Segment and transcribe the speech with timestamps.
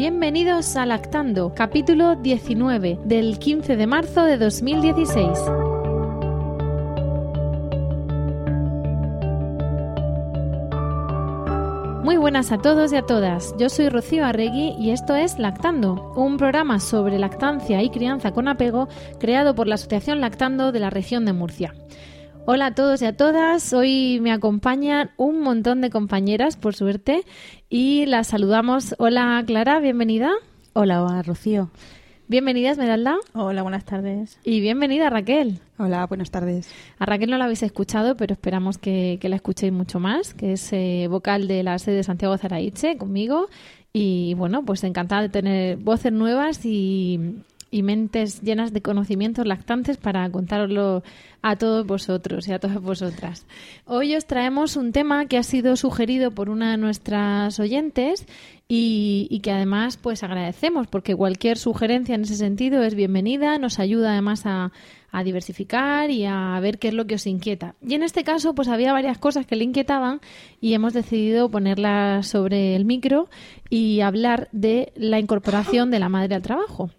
[0.00, 5.28] Bienvenidos a Lactando, capítulo 19 del 15 de marzo de 2016.
[12.02, 13.54] Muy buenas a todos y a todas.
[13.58, 18.48] Yo soy Rocío Arregui y esto es Lactando, un programa sobre lactancia y crianza con
[18.48, 21.74] apego creado por la Asociación Lactando de la región de Murcia.
[22.46, 23.72] Hola a todos y a todas.
[23.72, 27.24] Hoy me acompañan un montón de compañeras, por suerte,
[27.68, 28.94] y las saludamos.
[28.98, 30.32] Hola Clara, bienvenida.
[30.72, 31.70] Hola, Rocío.
[32.28, 33.18] Bienvenida Esmeralda.
[33.34, 34.38] Hola, buenas tardes.
[34.42, 35.60] Y bienvenida Raquel.
[35.78, 36.70] Hola, buenas tardes.
[36.98, 40.52] A Raquel no la habéis escuchado, pero esperamos que, que la escuchéis mucho más, que
[40.52, 43.48] es eh, vocal de la sede de Santiago Zaraiche conmigo.
[43.92, 49.96] Y bueno, pues encantada de tener voces nuevas y, y mentes llenas de conocimientos lactantes
[49.96, 51.02] para contároslo
[51.42, 53.46] a todos vosotros y a todas vosotras.
[53.86, 58.26] Hoy os traemos un tema que ha sido sugerido por una de nuestras oyentes
[58.68, 64.12] y, que además pues agradecemos porque cualquier sugerencia en ese sentido es bienvenida, nos ayuda
[64.12, 64.72] además a,
[65.10, 67.74] a diversificar y a ver qué es lo que os inquieta.
[67.84, 70.20] Y en este caso pues había varias cosas que le inquietaban
[70.60, 73.28] y hemos decidido ponerlas sobre el micro
[73.70, 76.90] y hablar de la incorporación de la madre al trabajo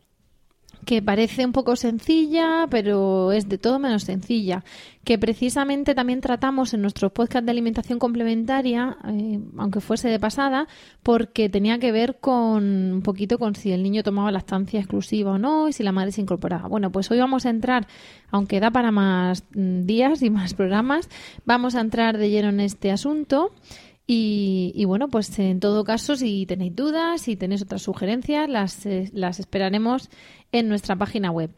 [0.86, 4.64] que parece un poco sencilla, pero es de todo menos sencilla,
[5.04, 10.68] que precisamente también tratamos en nuestro podcast de alimentación complementaria, eh, aunque fuese de pasada,
[11.04, 15.38] porque tenía que ver con un poquito con si el niño tomaba lactancia exclusiva o
[15.38, 16.68] no y si la madre se incorporaba.
[16.68, 17.88] Bueno, pues hoy vamos a entrar,
[18.30, 21.10] aunque da para más mm, días y más programas,
[21.46, 23.52] vamos a entrar de lleno en este asunto.
[24.14, 28.86] Y, y, bueno, pues en todo caso, si tenéis dudas, si tenéis otras sugerencias, las,
[28.86, 30.10] eh, las esperaremos
[30.52, 31.50] en nuestra página web.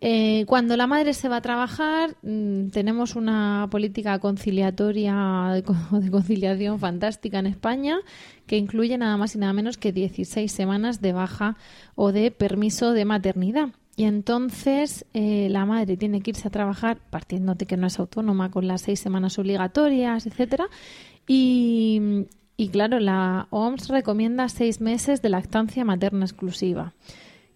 [0.00, 5.62] Eh, cuando la madre se va a trabajar, mmm, tenemos una política conciliatoria de,
[6.00, 8.00] de conciliación fantástica en España
[8.48, 11.56] que incluye nada más y nada menos que 16 semanas de baja
[11.94, 13.68] o de permiso de maternidad.
[14.00, 17.98] Y entonces eh, la madre tiene que irse a trabajar, partiendo de que no es
[17.98, 20.68] autónoma, con las seis semanas obligatorias, etcétera,
[21.26, 22.26] y,
[22.56, 26.94] y, claro, la OMS recomienda seis meses de lactancia materna exclusiva.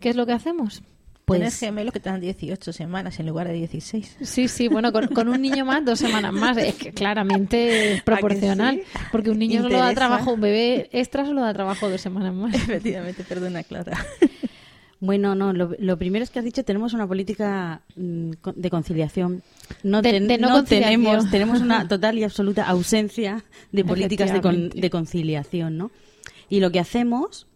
[0.01, 0.83] ¿Qué es lo que hacemos?
[1.25, 4.19] Pues Tienes gemelos que te dan 18 semanas en lugar de 16.
[4.21, 6.59] Sí, sí, bueno, con, con, un niño más, dos semanas más.
[6.59, 8.83] Es que claramente es proporcional.
[8.85, 8.99] Sí?
[9.11, 9.79] Porque un niño Interesa.
[9.79, 12.55] solo da trabajo, un bebé extra solo da trabajo dos semanas más.
[12.55, 14.05] Efectivamente, perdona, Clara.
[15.05, 19.43] Bueno, no, lo, lo, primero es que has dicho, tenemos una política mm, de conciliación.
[19.83, 24.33] No, de, ten, de no, no tenemos, tenemos una total y absoluta ausencia de políticas
[24.33, 25.91] de, con, de, conciliación, ¿no?
[26.49, 27.47] Y lo que hacemos,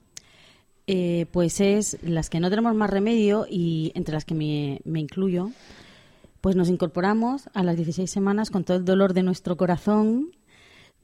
[0.87, 5.00] eh, pues es las que no tenemos más remedio y entre las que me, me
[5.00, 5.50] incluyo,
[6.42, 10.32] pues nos incorporamos a las 16 semanas con todo el dolor de nuestro corazón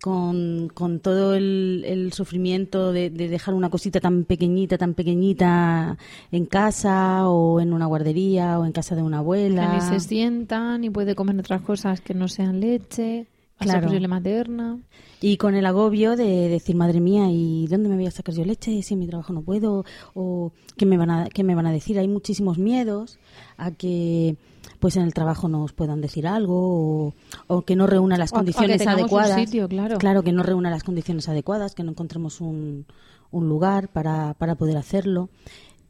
[0.04, 5.96] con, con todo el, el sufrimiento de, de, dejar una cosita tan pequeñita, tan pequeñita
[6.30, 9.66] en casa o en una guardería o en casa de una abuela.
[9.66, 13.86] Que ni se sientan y puede comer otras cosas que no sean leche, claro.
[13.86, 14.78] posible materna.
[15.22, 18.44] Y con el agobio de decir, madre mía, ¿y dónde me voy a sacar yo
[18.44, 19.86] leche si en mi trabajo no puedo?
[20.12, 21.98] ¿O qué me van a, qué me van a decir?
[21.98, 23.18] Hay muchísimos miedos
[23.56, 24.36] a que
[24.84, 27.14] pues en el trabajo nos puedan decir algo o,
[27.46, 29.40] o que no reúna las condiciones o, adecuadas.
[29.40, 29.96] Sitio, claro.
[29.96, 32.84] claro, que no reúna las condiciones adecuadas, que no encontremos un,
[33.30, 35.30] un lugar para, para poder hacerlo.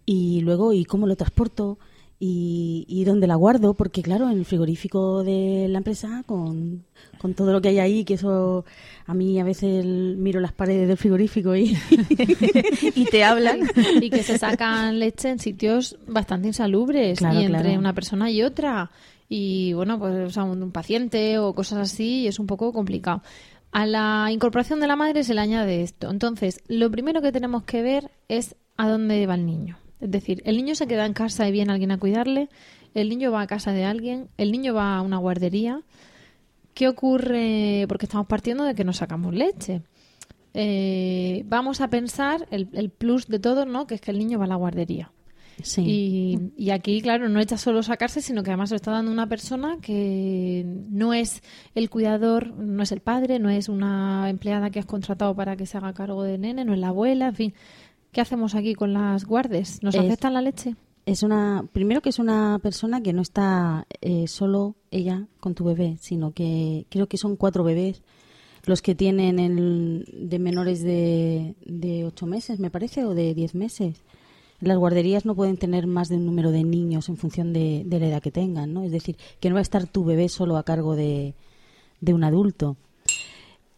[0.06, 1.76] Y luego, ¿y cómo lo transporto?
[2.26, 6.86] Y, y, dónde la guardo, porque claro, en el frigorífico de la empresa, con,
[7.18, 8.64] con, todo lo que hay ahí, que eso
[9.06, 11.76] a mí a veces miro las paredes del frigorífico y,
[12.94, 13.68] y te hablan.
[14.00, 17.78] Y que se sacan leche en sitios bastante insalubres claro, y entre claro.
[17.78, 18.90] una persona y otra.
[19.28, 22.72] Y bueno, pues o sea, un, un paciente o cosas así, y es un poco
[22.72, 23.20] complicado.
[23.70, 26.10] A la incorporación de la madre se le añade esto.
[26.10, 29.76] Entonces, lo primero que tenemos que ver es a dónde va el niño.
[30.04, 32.50] Es decir, el niño se queda en casa y viene alguien a cuidarle,
[32.92, 35.80] el niño va a casa de alguien, el niño va a una guardería.
[36.74, 37.86] ¿Qué ocurre?
[37.88, 39.80] Porque estamos partiendo de que no sacamos leche.
[40.52, 43.86] Eh, vamos a pensar el, el, plus de todo, ¿no?
[43.86, 45.10] Que es que el niño va a la guardería.
[45.78, 49.28] Y, y, aquí, claro, no echa solo sacarse, sino que además lo está dando una
[49.28, 51.42] persona que no es
[51.74, 55.64] el cuidador, no es el padre, no es una empleada que has contratado para que
[55.64, 57.54] se haga cargo del nene, no es la abuela, en fin.
[58.14, 59.82] ¿Qué hacemos aquí con las guardes?
[59.82, 60.76] ¿Nos afectan la leche?
[61.04, 65.64] Es una, primero que es una persona que no está eh, solo ella con tu
[65.64, 68.02] bebé, sino que creo que son cuatro bebés
[68.66, 73.56] los que tienen el, de menores de, de ocho meses, me parece, o de diez
[73.56, 74.00] meses.
[74.60, 78.06] Las guarderías no pueden tener más de un número de niños en función de, la
[78.06, 78.84] edad que tengan, ¿no?
[78.84, 81.34] Es decir, que no va a estar tu bebé solo a cargo de,
[82.00, 82.76] de un adulto.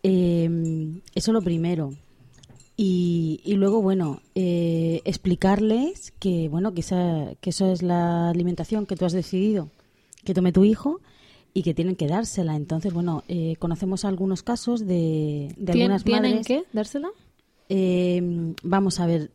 [0.03, 1.95] Eh, eso lo primero.
[2.77, 8.85] Y, y luego, bueno, eh, explicarles que, bueno, que, esa, que eso es la alimentación
[8.85, 9.71] que tú has decidido
[10.25, 11.01] que tome tu hijo
[11.55, 12.57] y que tienen que dársela.
[12.57, 17.09] Entonces, bueno, eh, conocemos algunos casos de, de algunas ¿Tienen que dársela?
[17.71, 19.31] Eh, vamos a ver,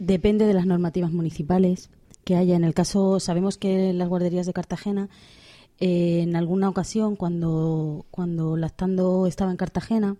[0.00, 1.90] depende de las normativas municipales
[2.24, 2.56] que haya.
[2.56, 5.08] En el caso, sabemos que las guarderías de Cartagena,
[5.78, 10.16] en alguna ocasión, cuando, cuando Lactando estaba en Cartagena,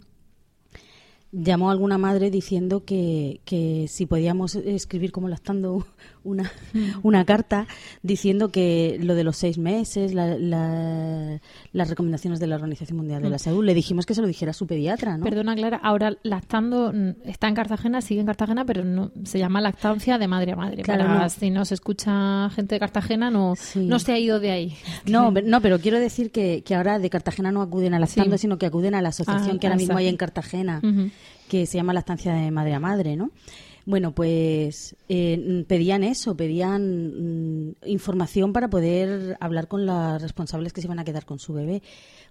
[1.36, 5.86] llamó a alguna madre diciendo que, que si podíamos escribir como lactando
[6.24, 7.00] una, mm.
[7.02, 7.66] una carta
[8.02, 13.36] diciendo que lo de los seis meses, las recomendaciones de la Organización Mundial de la
[13.36, 13.40] mm.
[13.40, 15.24] Salud, le dijimos que se lo dijera a su pediatra, ¿no?
[15.24, 19.60] Perdona, Clara, ahora lactando mm, está en Cartagena, sigue en Cartagena, pero no se llama
[19.60, 20.82] lactancia de madre a madre.
[20.82, 24.50] Claro, Para, si no se escucha gente de Cartagena, no, no se ha ido de
[24.50, 24.76] ahí.
[25.06, 28.58] No, no pero quiero decir que, que ahora de Cartagena no acuden a lactando, sino
[28.58, 30.80] que acuden a la asociación ah, que ahora mismo hay en Cartagena
[31.48, 33.30] que se llama la estancia de madre a madre, ¿no?
[33.86, 40.80] Bueno, pues eh, pedían eso, pedían mm, información para poder hablar con las responsables que
[40.80, 41.84] se iban a quedar con su bebé,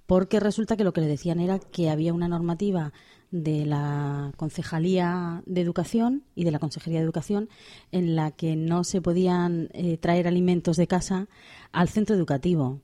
[0.06, 2.92] porque resulta que lo que le decían era que había una normativa
[3.31, 7.50] de la Concejalía de Educación y de la Consejería de Educación
[7.94, 11.27] en la que no se podían eh, traer alimentos de casa
[11.71, 12.81] al centro educativo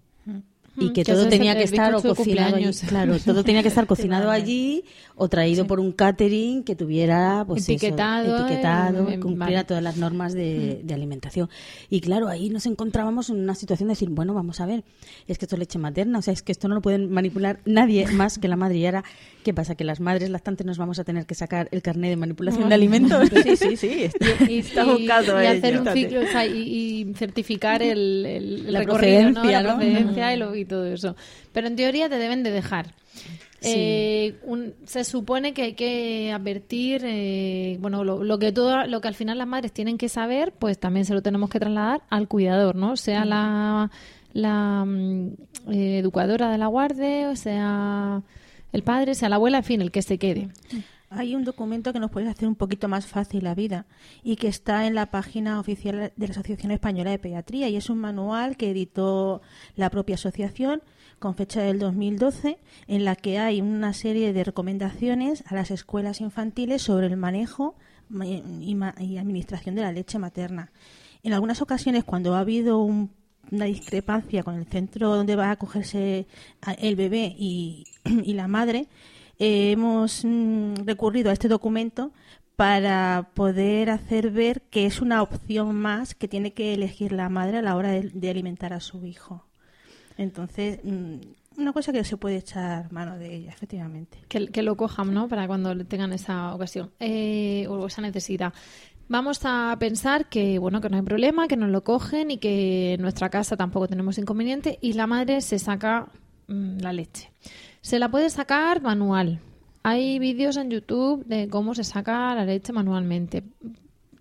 [0.77, 4.83] y que, todo tenía que estar cocinado allí, claro todo tenía que estar cocinado allí
[5.15, 10.83] o traído por un catering que tuviera pues etiquetado, etiquetado cumpliera todas las normas de,
[10.91, 11.49] alimentación.
[11.89, 14.83] Y claro ahí nos encontrábamos en una situación de decir bueno vamos a ver
[15.27, 17.59] es que esto es leche materna o sea es que esto no lo pueden manipular
[17.65, 19.03] nadie más que la madre y ahora
[19.43, 22.17] qué pasa que las madres lactantes nos vamos a tener que sacar el carnet de
[22.17, 23.29] manipulación de alimentos.
[23.41, 24.09] Sí sí sí
[24.47, 26.21] y, está y, hacer un ciclo
[26.53, 31.15] y, certificar el, la procedencia, la procedencia y lo y todo eso.
[31.53, 32.93] Pero en teoría te deben de dejar.
[33.63, 34.39] Eh,
[34.85, 39.37] se supone que hay que advertir, eh, bueno, lo, que todo, lo que al final
[39.37, 42.97] las madres tienen que saber, pues también se lo tenemos que trasladar al cuidador, ¿no?
[42.97, 43.91] Sea la,
[44.33, 45.27] la mm,
[45.71, 48.23] eh, educadora de la guardia, sea
[48.71, 50.49] el padre, sea la abuela, en fin, el que se quede.
[51.13, 53.85] Hay un documento que nos puede hacer un poquito más fácil la vida
[54.23, 57.89] y que está en la página oficial de la Asociación Española de Pediatría y es
[57.89, 59.41] un manual que editó
[59.75, 60.81] la propia asociación
[61.19, 66.21] con fecha del 2012 en la que hay una serie de recomendaciones a las escuelas
[66.21, 67.75] infantiles sobre el manejo
[68.09, 70.71] y, administración de la leche materna.
[71.23, 76.25] En algunas ocasiones cuando ha habido una discrepancia con el centro donde va a acogerse
[76.77, 77.83] el bebé y
[78.33, 78.87] la madre,
[79.39, 82.11] hemos mm, recurrido a este documento
[82.55, 87.57] para poder hacer ver que es una opción más que tiene que elegir la madre
[87.57, 89.47] a la hora de, alimentar a su hijo.
[90.17, 91.15] Entonces, mm,
[91.57, 94.19] una cosa que se puede echar mano de ella, efectivamente.
[94.27, 95.27] Que, lo cojan, ¿no?
[95.27, 98.53] Para cuando tengan esa ocasión eh, o esa necesidad.
[99.07, 102.93] Vamos a pensar que, bueno, que no hay problema, que nos lo cogen y que
[102.93, 106.07] en nuestra casa tampoco tenemos inconveniente y la madre se saca
[106.47, 107.31] mm, la leche.
[107.81, 109.39] Se la puede sacar manual.
[109.83, 113.43] Hay vídeos en YouTube de cómo se saca la leche manualmente.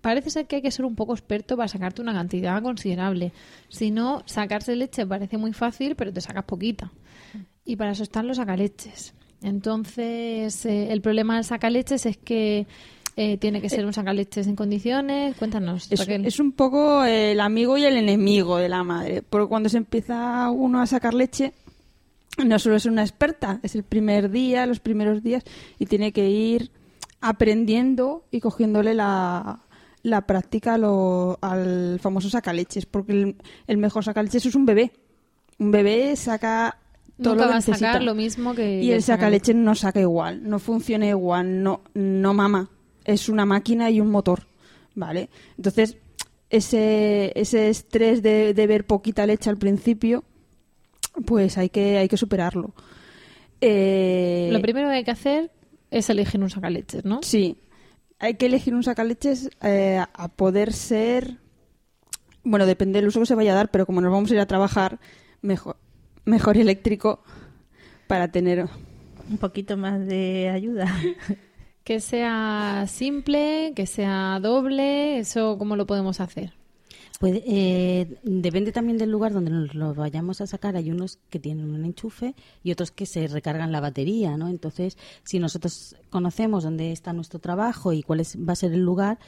[0.01, 3.31] Parece ser que hay que ser un poco experto para sacarte una cantidad considerable.
[3.69, 6.91] Si no, sacarse leche parece muy fácil, pero te sacas poquita.
[7.63, 9.13] Y para eso están los sacaleches.
[9.43, 12.65] Entonces, eh, el problema del sacaleches es que
[13.15, 15.35] eh, tiene que ser un sacaleches en condiciones.
[15.37, 15.91] Cuéntanos.
[15.91, 19.21] Es, es, un poco el amigo y el enemigo de la madre.
[19.21, 21.53] Porque cuando se empieza uno a sacar leche,
[22.37, 25.43] no solo es una experta, es el primer día, los primeros días,
[25.79, 26.71] y tiene que ir
[27.19, 29.61] aprendiendo y cogiéndole la,
[30.03, 33.35] la práctica al famoso sacaleches, porque
[33.67, 34.91] el, mejor sacaleches es un bebé.
[35.59, 36.77] Un bebé saca
[37.21, 40.41] todo lo que va a sacar lo mismo que y el sacaleches no saca igual,
[40.49, 42.71] no funciona igual, no no mama,
[43.05, 44.47] es una máquina y un motor,
[44.95, 45.29] ¿vale?
[45.55, 45.97] Entonces
[46.49, 50.23] ese, ese estrés de, de ver poquita leche al principio
[51.25, 52.73] pues hay que, hay que superarlo.
[53.59, 55.51] Eh, Lo primero que hay que hacer
[55.89, 57.19] es elegir un sacaleches, ¿no?
[57.21, 57.57] Sí,
[58.19, 61.37] hay que elegir un sacaleches eh, a poder ser
[62.43, 64.39] bueno, depende del uso que se vaya a dar, pero como nos vamos a ir
[64.39, 64.99] a trabajar,
[65.41, 65.77] mejor,
[66.25, 67.23] mejor eléctrico
[68.07, 68.67] para tener
[69.29, 70.87] un poquito más de ayuda.
[71.83, 76.53] Que sea simple, que sea doble, ¿eso cómo lo podemos hacer?
[77.21, 80.75] Pues eh, depende también del lugar donde nos lo vayamos a sacar.
[80.75, 84.47] Hay unos que tienen un enchufe y otros que se recargan la batería, ¿no?
[84.47, 88.81] Entonces, si nosotros conocemos dónde está nuestro trabajo y cuál es, va a ser el
[88.81, 89.19] lugar,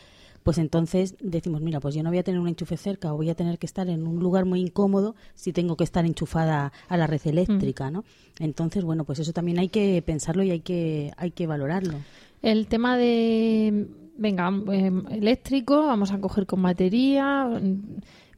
[0.41, 3.29] pues entonces decimos, mira, pues yo no voy a tener un enchufe cerca o voy
[3.29, 6.97] a tener que estar en un lugar muy incómodo si tengo que estar enchufada a
[6.97, 7.93] la red eléctrica, mm.
[7.93, 8.05] ¿no?
[8.39, 11.99] Entonces, bueno, pues eso también hay que pensarlo y hay que, hay que valorarlo.
[12.41, 13.85] El tema de,
[14.17, 17.49] venga, em, eléctrico, vamos a coger con batería,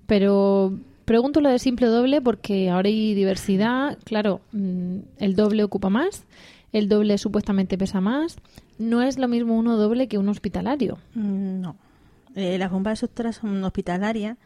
[0.06, 0.74] pero
[1.06, 6.26] pregunto lo de simple doble porque ahora hay diversidad, claro, mm, el doble ocupa más,
[6.72, 8.38] el doble supuestamente pesa más,
[8.78, 10.98] no es lo mismo uno doble que un hospitalario.
[11.14, 11.76] Mm, no.
[12.36, 14.38] Eh, las bombas suctoras son hospitalarias,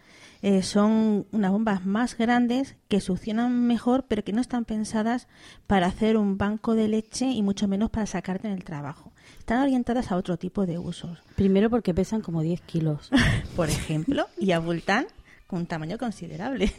[0.42, 5.28] eh, son unas bombas más grandes que succionan mejor, pero que no están pensadas
[5.66, 9.12] para hacer un banco de leche y mucho menos para sacarte en el trabajo.
[9.50, 11.18] Están orientadas a otro tipo de usos.
[11.36, 13.10] Primero porque pesan como 10 kilos.
[13.56, 15.08] Por ejemplo, y abultan
[15.48, 16.72] con un tamaño considerable.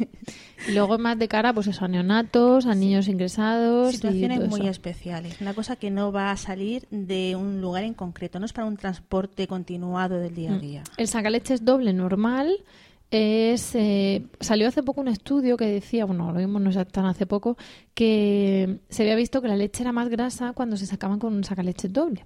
[0.69, 3.97] Y luego más de cara pues a neonatos, a niños ingresados.
[3.97, 5.41] Situaciones muy especiales.
[5.41, 8.69] Una cosa que no va a salir de un lugar en concreto, no es para
[8.69, 10.61] un transporte continuado del día a mm.
[10.61, 10.83] día.
[10.97, 12.63] El sacaleches doble normal
[13.11, 17.27] es eh, salió hace poco un estudio que decía, bueno, lo vimos no tan hace
[17.27, 17.57] poco,
[17.95, 21.45] que se había visto que la leche era más grasa cuando se sacaban con un
[21.45, 22.25] sacaleches doble.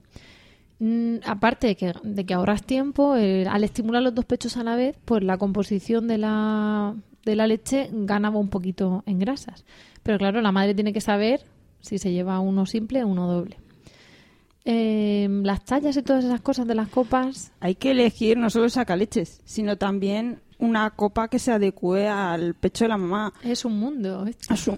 [0.80, 4.76] Mm, aparte de que, de que ahorras tiempo, al estimular los dos pechos a la
[4.76, 9.64] vez, pues la composición de la, de la leche ganaba un poquito en grasas.
[10.02, 11.40] Pero claro, la madre tiene que saber
[11.80, 13.58] si se lleva uno simple o uno doble.
[14.66, 17.52] Eh, las tallas y todas esas cosas de las copas.
[17.60, 22.84] Hay que elegir no solo sacaleches, sino también una copa que se adecue al pecho
[22.84, 23.32] de la mamá.
[23.42, 24.26] Es un mundo.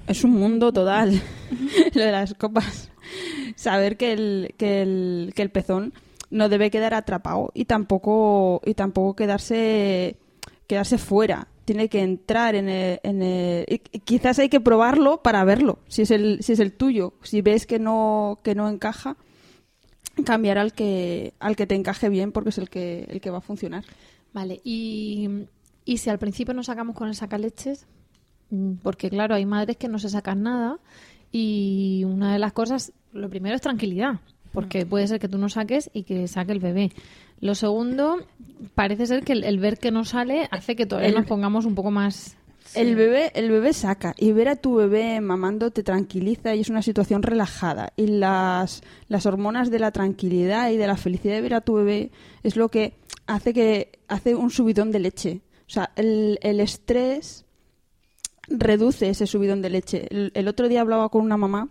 [0.06, 1.20] Es un, mundo total,
[1.94, 2.90] lo de las copas.
[3.54, 5.92] Saber que el, que el, que el pezón
[6.30, 10.16] no debe quedar atrapado y tampoco, y tampoco quedarse,
[10.66, 11.48] quedarse fuera.
[11.64, 16.10] Tiene que entrar en el, en el quizás hay que probarlo para verlo, si es
[16.12, 17.14] el, si es el tuyo.
[17.22, 19.16] Si ves que no, que no encaja,
[20.24, 23.38] cambiar al que, al que te encaje bien porque es el que, el que va
[23.38, 23.84] a funcionar.
[24.32, 25.28] Vale, y
[25.86, 27.86] y si al principio no sacamos con el sacaleches,
[28.50, 30.78] mm, porque claro, hay madres que no se sacan nada
[31.32, 34.20] y una de las cosas, lo primero es tranquilidad,
[34.52, 36.90] porque puede ser que tú no saques y que saque el bebé.
[37.40, 38.16] Lo segundo,
[38.74, 41.90] parece ser que el, ver que no sale hace que todavía nos pongamos un poco
[41.90, 42.36] más
[42.74, 46.68] El bebé, el bebé saca y ver a tu bebé mamando te tranquiliza y es
[46.68, 47.92] una situación relajada.
[47.96, 51.74] Y las, las hormonas de la tranquilidad y de la felicidad de ver a tu
[51.74, 52.10] bebé
[52.42, 52.94] es lo que
[53.26, 55.42] hace que hace un subidón de leche.
[55.66, 57.46] O sea, el, el estrés
[58.48, 60.06] reduce ese subidón de leche.
[60.10, 61.68] El, otro día hablaba con una mamá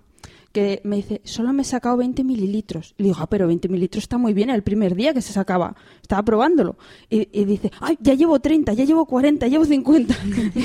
[0.52, 2.96] que me dice, solo me he sacado 20 mililitros.
[2.98, 5.34] Y le digo, ah, pero 20 mililitros está muy bien el primer día que se
[5.34, 5.76] sacaba.
[6.02, 6.78] Estaba probándolo.
[7.10, 10.16] Y, dice, ay, ya llevo 30, ya llevo 40, llevo 50.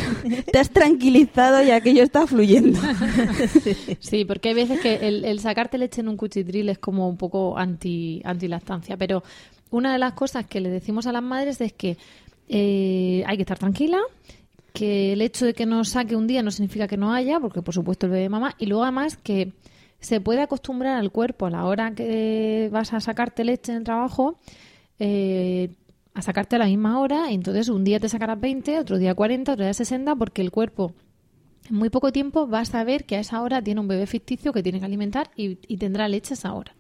[0.53, 2.79] Te has tranquilizado y aquello está fluyendo.
[3.99, 7.59] sí, porque hay veces que el, sacarte leche en un cuchitril es como un poco
[7.59, 8.97] anti, anti lactancia.
[8.97, 9.25] Pero
[9.73, 11.97] una de las cosas que le decimos a las madres es que
[12.53, 14.01] eh, hay que estar tranquila,
[14.73, 17.63] que el hecho de que no saque un día no significa que no haya, porque
[17.63, 19.53] por supuesto el bebé mamá, y luego además que
[20.01, 23.85] se puede acostumbrar al cuerpo a la hora que vas a sacarte leche en el
[23.85, 24.37] trabajo,
[24.99, 25.71] eh,
[26.13, 29.15] a sacarte a la misma hora, y entonces un día te sacarás 20, otro día
[29.15, 30.93] 40, otro día 60, porque el cuerpo
[31.69, 34.53] en muy poco tiempo va a saber que a esa hora tiene un bebé ficticio
[34.53, 36.75] que tiene que alimentar y, y tendrá leche a esa hora.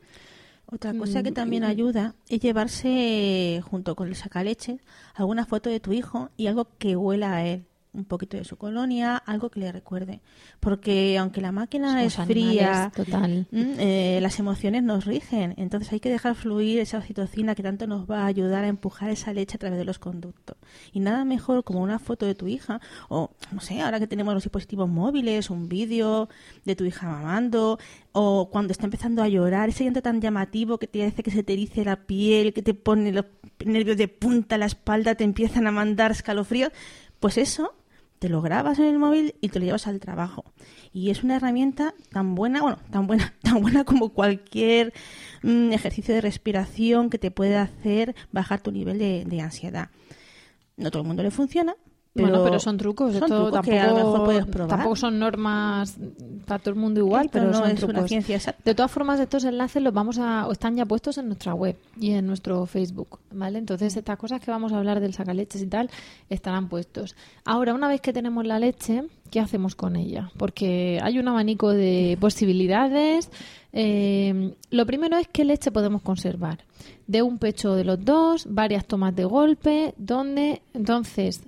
[0.73, 4.79] Otra cosa que también ayuda es llevarse junto con el sacaleche
[5.15, 8.57] alguna foto de tu hijo y algo que huela a él un poquito de su
[8.57, 10.21] colonia, algo que le recuerde.
[10.61, 13.47] Porque aunque la máquina es fría, total.
[13.53, 15.55] Eh, las emociones nos rigen.
[15.57, 19.11] Entonces hay que dejar fluir esa oxitocina que tanto nos va a ayudar a empujar
[19.11, 20.57] esa leche a través de los conductos.
[20.93, 24.35] Y nada mejor como una foto de tu hija, o no sé, ahora que tenemos
[24.35, 26.29] los dispositivos móviles, un vídeo
[26.65, 27.79] de tu hija mamando,
[28.13, 31.43] o cuando está empezando a llorar, ese llanto tan llamativo que te hace que se
[31.43, 33.25] te erice la piel, que te pone los
[33.65, 36.73] nervios de punta, la espalda, te empiezan a mandar escalofríos.
[37.19, 37.75] Pues eso
[38.21, 40.45] te lo grabas en el móvil y te lo llevas al trabajo.
[40.93, 44.93] Y es una herramienta tan buena, bueno, tan buena, tan buena como cualquier
[45.43, 49.89] mm, ejercicio de respiración que te puede hacer bajar tu nivel de, ansiedad.
[50.77, 51.75] No todo el mundo le funciona,
[52.15, 53.13] bueno, pero son trucos.
[53.13, 54.69] son Esto trucos tampoco, que a lo mejor puedes probar.
[54.69, 55.97] tampoco son normas
[56.47, 58.09] para todo el mundo igual, Esto pero no son es una trucos.
[58.09, 58.61] ciencia exacta.
[58.65, 61.77] De todas formas, estos enlaces los vamos a, o están ya puestos en nuestra web
[62.01, 63.59] y en nuestro Facebook, ¿vale?
[63.59, 65.89] Entonces, estas cosas que vamos a hablar del sacaleches y tal
[66.29, 67.15] estarán puestos.
[67.45, 70.31] Ahora, una vez que tenemos la leche, ¿qué hacemos con ella?
[70.37, 73.31] Porque hay un abanico de posibilidades.
[73.73, 76.65] Eh, lo primero es qué leche podemos conservar.
[77.07, 81.43] De un pecho de los dos, varias tomas de golpe, donde entonces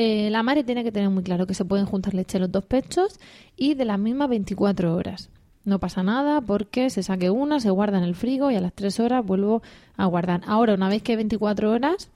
[0.00, 2.64] eh, la madre tiene que tener muy claro que se pueden juntar leche los dos
[2.64, 3.18] pechos
[3.56, 5.28] y de las mismas 24 horas.
[5.64, 8.72] No pasa nada porque se saque una, se guarda en el frigo y a las
[8.74, 9.60] 3 horas vuelvo
[9.96, 10.42] a guardar.
[10.46, 12.10] Ahora, una vez que hay 24 horas,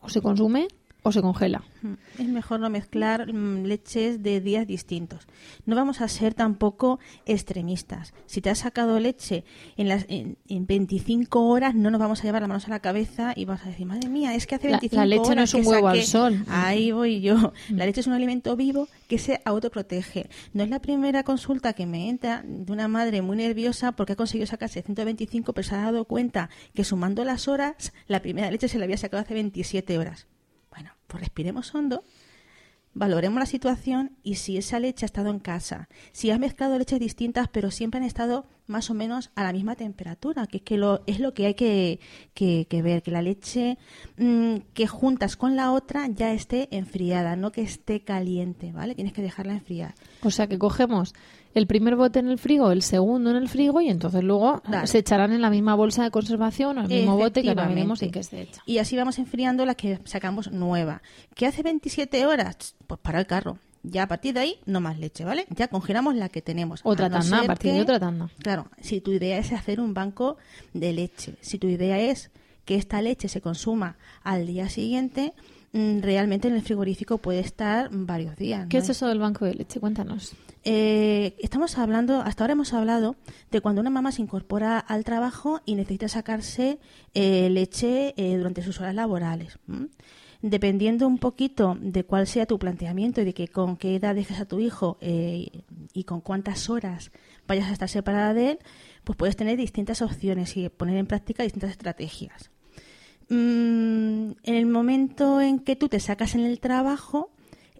[0.00, 0.68] o se consume
[1.02, 1.62] o se congela.
[2.18, 5.26] Es mejor no mezclar mm, leches de días distintos.
[5.66, 8.12] No vamos a ser tampoco extremistas.
[8.26, 9.44] Si te has sacado leche
[9.76, 12.80] en, las, en, en 25 horas, no nos vamos a llevar las manos a la
[12.80, 15.28] cabeza y vas a decir, madre mía, es que hace La- 25 la leche no
[15.30, 16.06] horas es un huevo al saqué".
[16.06, 16.44] sol.
[16.48, 17.52] Ahí voy yo.
[17.70, 20.28] La leche es un alimento vivo que se autoprotege.
[20.52, 24.16] No es la primera consulta que me entra de una madre muy nerviosa porque ha
[24.16, 28.68] conseguido sacarse 125, pero se ha dado cuenta que sumando las horas, la primera leche
[28.68, 30.26] se la había sacado hace 27 horas.
[31.10, 32.04] Pues respiremos hondo,
[32.94, 37.00] valoremos la situación y si esa leche ha estado en casa, si has mezclado leches
[37.00, 40.78] distintas pero siempre han estado más o menos a la misma temperatura, que es, que
[40.78, 42.00] lo, es lo que hay que,
[42.32, 43.76] que- que ver, que la leche
[44.16, 48.94] mm, que juntas con la otra ya esté enfriada, no que esté caliente, ¿vale?
[48.94, 49.94] Tienes que dejarla enfriar.
[50.22, 51.14] O sea que cogemos
[51.52, 54.86] el primer bote en el frigo, el segundo en el frigo y entonces luego Claro.
[54.86, 58.00] se echarán en la misma bolsa de conservación o el mismo bote que ahora veremos
[58.02, 58.62] en qué se echa.
[58.66, 61.02] Y así vamos enfriando la que sacamos nueva.
[61.34, 62.76] ¿Qué hace 27 horas?
[62.86, 63.58] Pues para el carro.
[63.82, 65.46] Ya a partir de ahí, no más leche, ¿vale?
[65.50, 66.80] Ya congelamos la que tenemos.
[66.84, 68.28] Otra no tanda, a partir de otra tanda.
[68.42, 70.36] Claro, si tu idea es hacer un banco
[70.74, 72.30] de leche, si tu idea es
[72.64, 75.32] que esta leche se consuma al día siguiente,
[75.72, 78.66] mm, realmente en el frigorífico puede estar varios días.
[78.68, 79.80] ¿Qué es eso del banco de leche?
[79.80, 80.34] Cuéntanos.
[80.62, 83.16] Eh, estamos hablando, hasta ahora hemos hablado
[83.50, 86.78] de cuando una mamá se incorpora al trabajo y necesita sacarse
[87.14, 89.58] eh, leche eh, durante sus horas laborales.
[89.68, 89.88] ¿m?
[90.42, 94.40] Dependiendo un poquito de cuál sea tu planteamiento y de que con qué edad dejes
[94.40, 95.50] a tu hijo eh,
[95.92, 97.10] y con cuántas horas
[97.46, 98.58] vayas a estar separada de él,
[99.04, 102.50] pues puedes tener distintas opciones y poner en práctica distintas estrategias.
[103.28, 107.30] Mm, en el momento en que tú te sacas en el trabajo,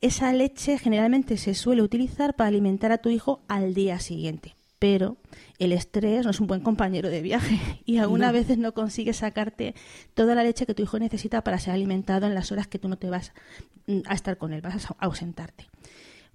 [0.00, 4.54] esa leche generalmente se suele utilizar para alimentar a tu hijo al día siguiente.
[4.80, 5.18] Pero
[5.60, 9.76] el estrés no es un buen compañero de viaje y algunas veces no consigues sacarte
[10.14, 12.88] toda la leche que tu hijo necesita para ser alimentado en las horas que tú
[12.88, 13.32] no te vas
[13.86, 15.68] mm, a estar con él, vas a ausentarte.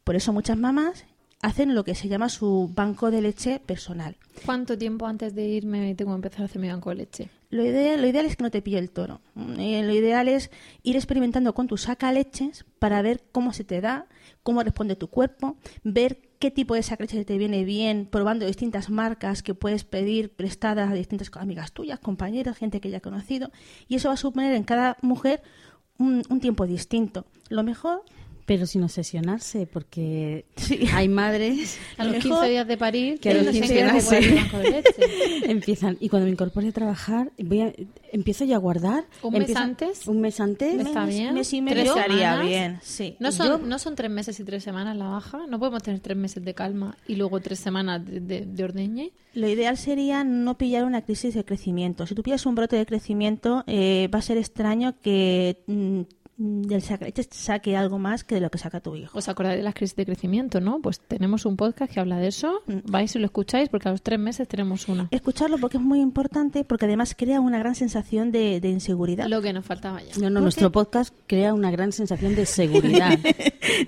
[0.05, 1.05] Por eso muchas mamás
[1.41, 4.15] hacen lo que se llama su banco de leche personal.
[4.45, 7.29] ¿Cuánto tiempo antes de irme tengo que empezar a hacer mi banco de leche?
[7.49, 9.21] Lo ideal, lo ideal es que no te pille el toro.
[9.36, 10.51] Mm, eh, lo ideal es
[10.84, 14.08] ir experimentando con tu saca leches para ver cómo se te da,
[14.43, 18.89] cómo responde tu cuerpo, ver qué tipo de saca leche te viene bien, probando distintas
[18.89, 23.51] marcas que puedes pedir prestadas a distintas amigas tuyas, compañeras, gente que ya has conocido.
[23.87, 25.41] Y eso va a suponer en cada mujer
[25.97, 27.25] un tiempo distinto.
[27.49, 28.03] Lo mejor
[28.45, 30.81] Pero sin obsesionarse, porque Sí.
[30.93, 33.73] hay madres A los Mejor 15 días de parir, que a los no sé 15
[33.73, 34.21] qué días de
[34.62, 34.86] leche.
[35.51, 35.97] empiezan.
[35.99, 37.73] Y cuando me incorpore a trabajar, voy a-
[38.12, 39.05] empiezo ya a guardar.
[39.23, 40.08] ¿Un mes Empieza- antes?
[40.08, 40.79] Un mes antes.
[40.79, 41.34] Está bien.
[41.34, 42.05] mes y Tres medio semanas.
[42.17, 43.15] estaría bien, sí.
[43.19, 45.41] ¿No son, Yo- ¿No son tres meses y tres semanas la baja?
[45.49, 49.12] ¿No podemos tener tres meses de calma y luego tres semanas de, de- de ordeñe?
[49.34, 52.05] Lo ideal sería no pillar una crisis de crecimiento.
[52.05, 56.01] Si tú pillas un brote de crecimiento, eh, va a ser extraño que mm,
[56.37, 59.17] del sacaleche saque algo más que de lo que saca tu hijo.
[59.17, 60.81] ¿Os acordáis de las crisis de crecimiento, no?
[60.81, 62.61] Pues tenemos un podcast que habla de eso.
[62.67, 62.79] Mm.
[62.91, 65.07] Vais y lo escucháis porque a los tres meses tenemos una.
[65.11, 69.27] Escucharlo porque es muy importante, porque además crea una gran sensación de, de inseguridad.
[69.27, 70.11] Lo que nos faltaba ya.
[70.21, 73.17] No, no, nuestro podcast crea una gran sensación de seguridad.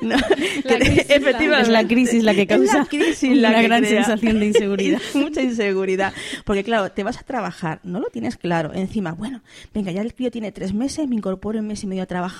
[0.02, 0.16] No,
[0.64, 1.62] La crisis, efectivamente.
[1.64, 4.04] Es la crisis la que Es causa la crisis la una gran crea.
[4.04, 5.00] sensación de inseguridad.
[5.16, 6.14] Mucha inseguridad.
[6.46, 8.74] Porque claro, te vas a trabajar, no lo tienes claro.
[8.74, 9.42] Encima, bueno,
[9.74, 12.37] venga, ya el crío tiene tres meses, me incorporo un mes y medio a trabajar,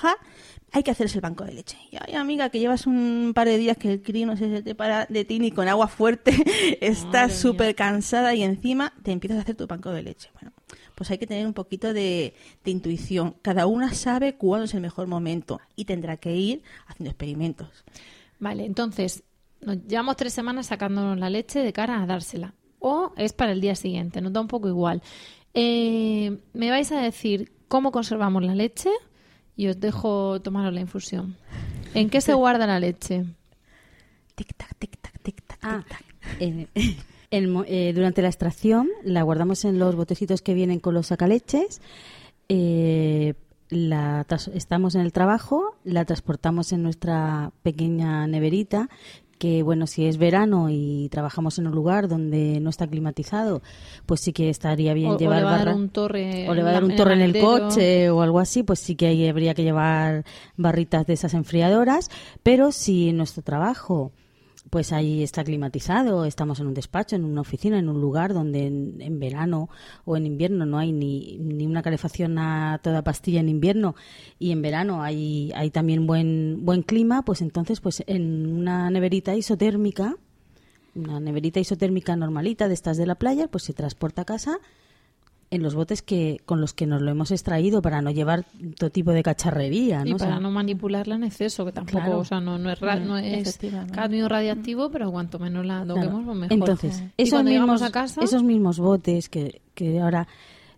[0.72, 1.78] hay que hacerse el banco de leche.
[1.90, 4.74] Y ay, amiga, que llevas un par de días que el crío no se te
[4.74, 6.32] para de ti ni con agua fuerte,
[6.80, 10.30] estás súper cansada y encima te empiezas a hacer tu banco de leche.
[10.34, 10.52] Bueno,
[10.94, 12.34] pues hay que tener un poquito de,
[12.64, 13.36] de intuición.
[13.42, 17.84] Cada una sabe cuándo es el mejor momento y tendrá que ir haciendo experimentos.
[18.38, 19.24] Vale, entonces,
[19.60, 22.54] nos llevamos tres semanas sacándonos la leche de cara a dársela.
[22.80, 25.02] O es para el día siguiente, nos da un poco igual.
[25.54, 28.90] Eh, me vais a decir cómo conservamos la leche
[29.58, 31.36] y os dejo tomaros la infusión.
[31.92, 33.24] ¿En qué se guarda la leche?
[34.36, 36.04] Tic-tac, tic-tac, tic-tac, Ah, tic-tac.
[36.40, 36.66] eh,
[37.30, 41.08] el mo- eh, durante la extracción la guardamos en los botecitos que vienen con los
[41.08, 41.80] sacaleches.
[42.48, 43.34] Eh,
[43.70, 48.88] la estamos en el trabajo, la transportamos en nuestra pequeña neverita
[49.38, 53.62] que bueno, si es verano y trabajamos en un lugar donde no está climatizado,
[54.06, 56.62] pues sí que estaría bien llevar o le va a dar un torre o le
[56.62, 59.28] va a dar un torre en el coche o algo así, pues sí que ahí
[59.28, 60.24] habría que llevar
[60.56, 62.10] barritas de esas enfriadoras,
[62.42, 64.12] pero si en nuestro trabajo
[64.70, 68.66] pues ahí está climatizado, estamos en un despacho, en una oficina, en un lugar donde
[68.66, 69.68] en, verano
[70.04, 73.94] o en invierno no hay ni, ni, una calefacción a toda pastilla en invierno
[74.38, 79.34] y en verano hay, hay también buen, buen clima, pues entonces pues en una neverita
[79.34, 80.16] isotérmica,
[80.94, 84.58] una neverita isotérmica normalita de estas de la playa, pues se transporta a casa
[85.50, 88.44] en los botes que con los que nos lo hemos extraído para no llevar
[88.76, 90.10] todo tipo de cacharrería ¿no?
[90.10, 93.58] y para no manipularla en exceso que tampoco o sea no, no es, no es
[93.92, 96.52] cadmio radiactivo pero cuanto menos la toquemos pues mejor.
[96.52, 98.20] Entonces esos mismos a casa...
[98.22, 100.28] esos mismos botes que, que ahora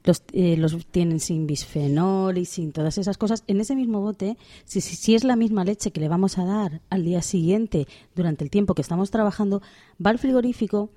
[0.04, 3.44] los, eh, los tienen sin bisfenol y sin todas esas cosas.
[3.46, 6.44] En ese mismo bote, si, si, si, es la misma leche que le vamos a
[6.44, 9.60] dar al día siguiente durante el tiempo que estamos trabajando,
[10.04, 10.90] va al frigorífico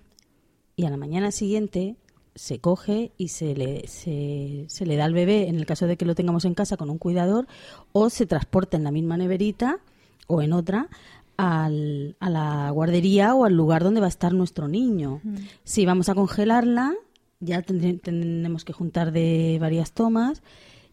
[0.76, 1.98] y a la mañana siguiente
[2.36, 5.98] se coge y se le, se, se, le da al bebé, en el caso de
[5.98, 7.48] que lo tengamos en casa con un cuidador,
[7.92, 9.80] o se transporta en la misma neverita
[10.28, 10.90] o en otra
[11.38, 15.22] al, a la guardería o al lugar donde va a estar nuestro niño.
[15.64, 16.94] Si vamos a congelarla,
[17.40, 20.42] ya tendremos que juntar de varias tomas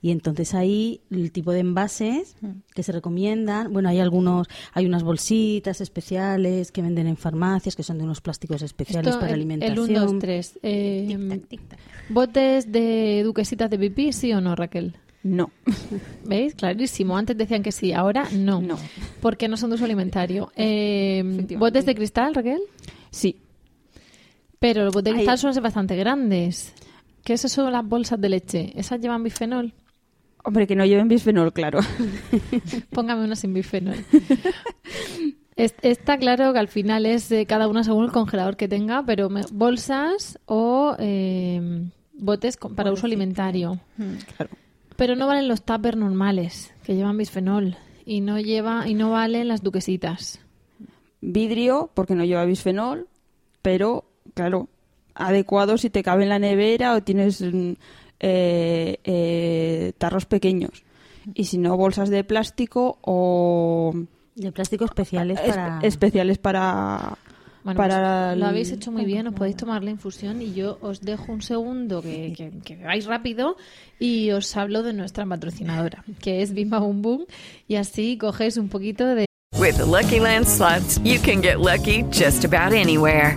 [0.02, 2.36] y entonces ahí el tipo de envases
[2.74, 7.82] que se recomiendan, bueno, hay algunos, hay unas bolsitas especiales que venden en farmacias que
[7.82, 9.90] son de unos plásticos especiales para alimentación.
[9.90, 10.58] El 1, 2, 3.
[12.08, 14.96] ¿Botes de duquesitas de pipí, sí o no, Raquel?
[15.22, 15.50] No.
[16.24, 16.54] ¿Veis?
[16.54, 17.16] Clarísimo.
[17.16, 18.62] Antes decían que sí, ahora no.
[18.62, 18.78] No.
[19.20, 20.50] Porque no son de uso alimentario.
[20.62, 21.22] Eh,
[21.58, 22.60] ¿Botes de cristal, Raquel?
[23.10, 23.36] Sí.
[24.58, 26.74] Pero los botes de cristal son bastante grandes.
[27.24, 28.72] ¿Qué es eso de las bolsas de leche?
[28.76, 29.72] ¿Esas llevan bifenol?
[30.44, 31.80] Hombre, que no lleven bisfenol, claro.
[32.90, 33.96] Póngame uno sin bisfenol.
[35.56, 40.38] Está claro que al final es cada uno según el congelador que tenga, pero bolsas
[40.46, 41.82] o eh,
[42.14, 43.78] botes para uso alimentario.
[43.98, 44.50] Mm, claro.
[44.96, 47.76] Pero no valen los tuppers normales que llevan bisfenol
[48.06, 50.40] y no lleva y no valen las duquesitas.
[51.20, 53.08] Vidrio porque no lleva bisfenol,
[53.60, 54.68] pero claro,
[55.14, 57.72] adecuado si te cabe en la nevera o tienes mm,
[58.20, 60.84] eh, eh, tarros pequeños.
[61.34, 63.94] Y si no, bolsas de plástico o...
[64.34, 65.80] De plástico especiales para...
[65.82, 67.18] especiales para...
[67.64, 71.00] para pues lo habéis hecho muy bien, os podéis tomar la infusión y yo os
[71.00, 73.56] dejo un segundo que, que, que veáis rápido
[73.98, 77.26] y os hablo de nuestra patrocinadora, que es Bimba Boom Boom,
[77.68, 79.26] y así cogéis un poquito de...
[79.58, 83.36] With the Lucky Land slots, you can get lucky just about anywhere.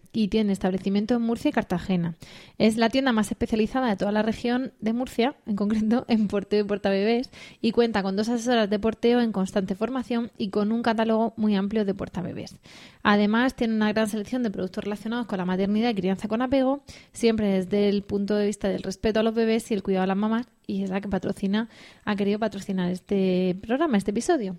[0.13, 2.15] y tiene establecimiento en Murcia y Cartagena.
[2.57, 6.61] Es la tienda más especializada de toda la región de Murcia, en concreto en porteo
[6.61, 7.29] y portabebés,
[7.61, 11.55] y cuenta con dos asesoras de porteo en constante formación y con un catálogo muy
[11.55, 12.57] amplio de portabebés.
[13.03, 16.83] Además, tiene una gran selección de productos relacionados con la maternidad y crianza con apego,
[17.13, 20.07] siempre desde el punto de vista del respeto a los bebés y el cuidado a
[20.07, 21.67] las mamás, y es la que patrocina,
[22.05, 24.55] ha querido patrocinar este programa, este episodio.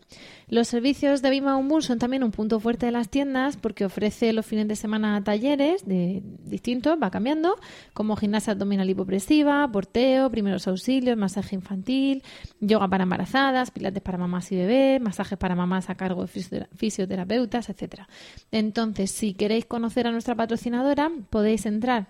[0.48, 4.32] Los servicios de Bima Umbun son también un punto fuerte de las tiendas porque ofrece
[4.32, 7.57] los fines de semana talleres de distintos, va cambiando,
[7.92, 12.22] como gimnasia abdominal hipopresiva, porteo, primeros auxilios, masaje infantil,
[12.61, 17.68] yoga para embarazadas, pilates para mamás y bebés, masajes para mamás a cargo de fisioterapeutas,
[17.68, 18.09] etcétera.
[18.50, 22.09] Entonces, si queréis conocer a nuestra patrocinadora, podéis entrar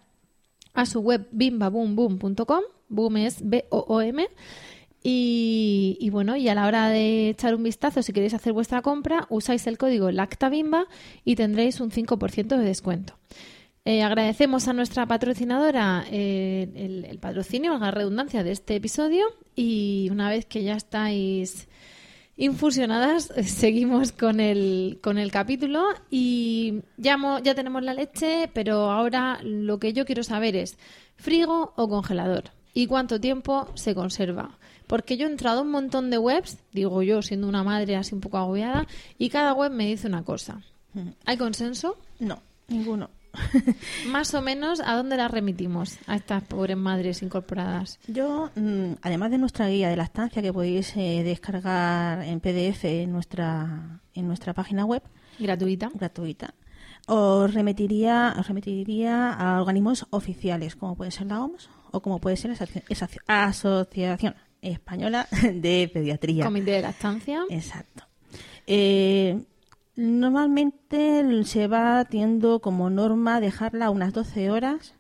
[0.75, 4.29] a su web bimbaboomboom.com, boom es B-O-O-M,
[5.05, 9.27] y, bueno, y a la hora de echar un vistazo, si queréis hacer vuestra compra,
[9.31, 10.87] usáis el código LACTABIMBA
[11.25, 13.15] y tendréis un 5% de descuento.
[13.85, 19.25] Eh, agradecemos a nuestra patrocinadora eh, el, patrocinio, la redundancia de este episodio
[19.57, 21.67] y una vez que ya estáis
[22.37, 29.41] infusionadas, seguimos con el, con el capítulo y ya, ya tenemos la leche, pero ahora
[29.43, 30.79] lo que yo quiero saber es
[31.17, 34.59] frigo o congelador y cuánto tiempo se conserva.
[34.93, 38.15] Porque yo he entrado a un montón de webs, digo yo siendo una madre así
[38.15, 40.61] un poco agobiada, y cada web me dice una cosa.
[41.25, 41.97] ¿Hay consenso?
[42.21, 43.09] No, ninguno.
[44.09, 47.99] Más o menos, ¿a dónde las remitimos a estas pobres madres incorporadas?
[48.07, 53.13] Yo, mm, además de nuestra guía de lactancia que podéis eh, descargar en PDF en
[53.13, 55.03] nuestra, en nuestra página web,
[55.39, 55.91] Gratuita.
[55.95, 56.53] gratuita,
[57.07, 62.37] os remitiría, os remitiría a organismos oficiales, como puede ser la OMS o como puede
[62.37, 66.45] ser Asoci- esa Asociación Española de Pediatría.
[66.45, 67.43] Comité de lactancia.
[67.51, 68.05] Exacto.
[68.67, 69.43] Eh,
[69.97, 74.95] normalmente se va teniendo como norma dejarla unas 12 horas,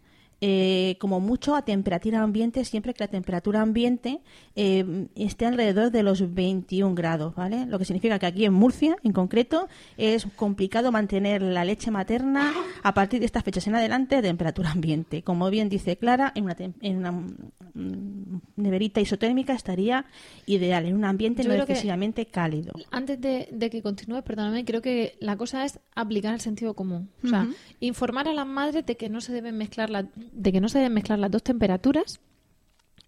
[0.45, 4.21] eh, como mucho a temperatura ambiente, siempre que la temperatura ambiente
[4.57, 7.65] eh, esté alrededor de los 21 grados, ¿vale?
[7.67, 12.53] Lo que significa que aquí en Murcia, en concreto, es complicado mantener la leche materna
[12.83, 15.23] a partir de estas fechas en adelante a temperatura ambiente.
[15.23, 20.07] Como bien dice Clara, en una, tem- en una mm, neverita isotérmica estaría
[20.47, 22.73] ideal, en un ambiente Yo no excesivamente cálido.
[22.91, 27.11] Antes de, de que continúe, perdóname, creo que la cosa es aplicar el sentido común.
[27.25, 27.47] O sea,
[27.81, 30.79] informar a las madres de que no se deben mezclar la- de que no se
[30.79, 32.21] deben mezclar las dos temperaturas,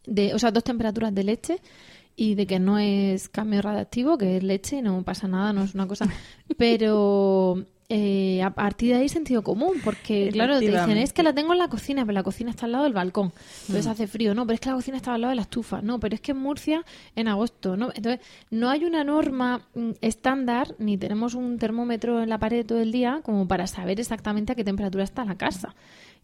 [0.07, 1.59] de, o sea, dos temperaturas de leche
[2.17, 5.65] y de que no es cambio radiactivo, que es leche y no pasa nada, no
[5.65, 6.07] es una cosa.
[6.59, 11.35] Pero eh, a partir de ahí sentido común, porque claro, te dicen, es que la
[11.35, 13.33] tengo en la cocina, pero la cocina está al lado del balcón.
[13.63, 13.91] Entonces Mm.
[13.91, 16.01] hace frío, no, pero es que la cocina está al lado de la estufa, no,
[16.01, 16.85] pero es que en Murcia
[17.15, 17.91] en agosto, no.
[17.95, 22.81] Entonces, no hay una norma mm, estándar, ni tenemos un termómetro en la pared todo
[22.81, 25.75] el día como para saber exactamente a qué temperatura está la casa.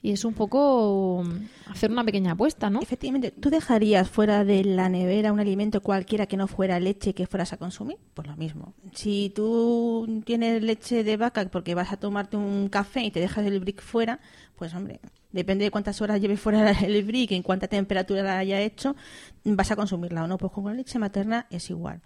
[0.03, 2.81] Y es un poco mm, hacer una pequeña apuesta, ¿no?
[2.81, 7.27] Efectivamente, ¿tú dejarías fuera de la nevera un alimento cualquiera que no fuera leche que
[7.27, 7.99] fueras a consumir?
[8.15, 8.73] Pues lo mismo.
[8.95, 13.45] Si tú tienes leche de vaca porque vas a tomarte un café y te dejas
[13.45, 14.21] el brick fuera,
[14.57, 15.01] pues hombre,
[15.33, 18.97] depende de cuántas horas lleves fuera el brick, en cuánta temperatura la haya hecho,
[19.45, 20.39] vas a consumirla o no.
[20.39, 22.01] Pues con la leche materna es igual.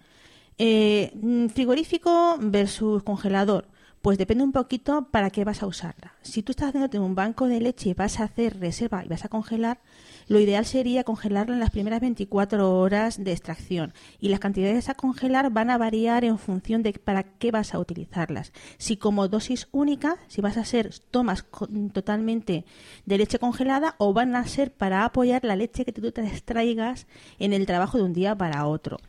[0.57, 3.67] Eh, mm, frigorífico versus congelador.
[4.05, 6.13] Pues depende un poquito para qué vas a usarla.
[6.21, 9.25] Si tú estás haciéndote un banco de leche y vas a hacer reserva y vas
[9.25, 9.79] a congelar,
[10.27, 13.95] lo ideal sería congelarla en las primeras 24 horas de extracción.
[14.19, 17.79] Y las cantidades a congelar van a variar en función de para qué vas a
[17.79, 18.53] utilizarlas.
[18.77, 21.43] Si como dosis única, si vas a hacer tomas
[21.91, 22.63] totalmente
[23.07, 27.07] de leche congelada o van a ser para apoyar la leche que tú te extraigas
[27.39, 28.99] en el trabajo de un día para otro.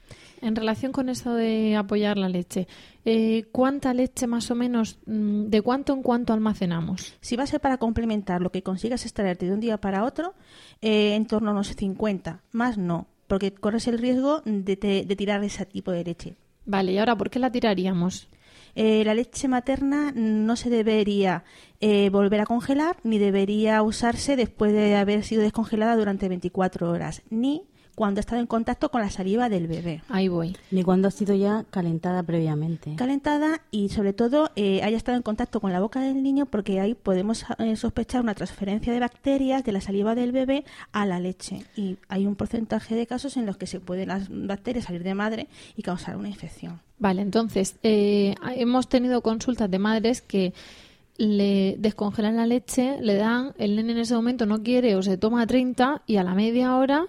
[0.42, 2.68] En relación con eso de apoyar la leche,
[3.04, 7.16] eh, ¿cuánta leche más o menos, mm, de cuánto en cuánto almacenamos?
[7.20, 10.34] Si va a ser para complementar lo que consigas extraerte de un día para otro,
[10.82, 15.16] eh, en torno a unos 50, más no, porque corres el riesgo de, te- de
[15.16, 16.36] tirar ese tipo de leche.
[16.64, 18.28] Vale, ¿y ahora por qué la tiraríamos?
[18.74, 21.44] Eh, la leche materna no se debería
[21.80, 27.22] eh, volver a congelar ni debería usarse después de haber sido descongelada durante 24 horas,
[27.30, 27.62] ni
[27.96, 30.02] cuando ha estado en contacto con la saliva del bebé.
[30.08, 30.54] Ahí voy.
[30.70, 32.94] Ni cuando ha sido ya calentada previamente.
[32.94, 36.78] calentada y sobre todo eh, haya estado en contacto con la boca del niño porque
[36.78, 41.18] ahí podemos eh, sospechar una transferencia de bacterias de la saliva del bebé a la
[41.18, 45.02] leche y hay un porcentaje de casos en los que se pueden las bacterias salir
[45.02, 46.80] de madre y causar una infección.
[46.98, 50.52] Vale, entonces, eh, hemos tenido consultas de madres que
[51.18, 55.16] le descongelan la leche, le dan, el nene en ese momento no quiere o se
[55.16, 57.06] toma 30 y a la media hora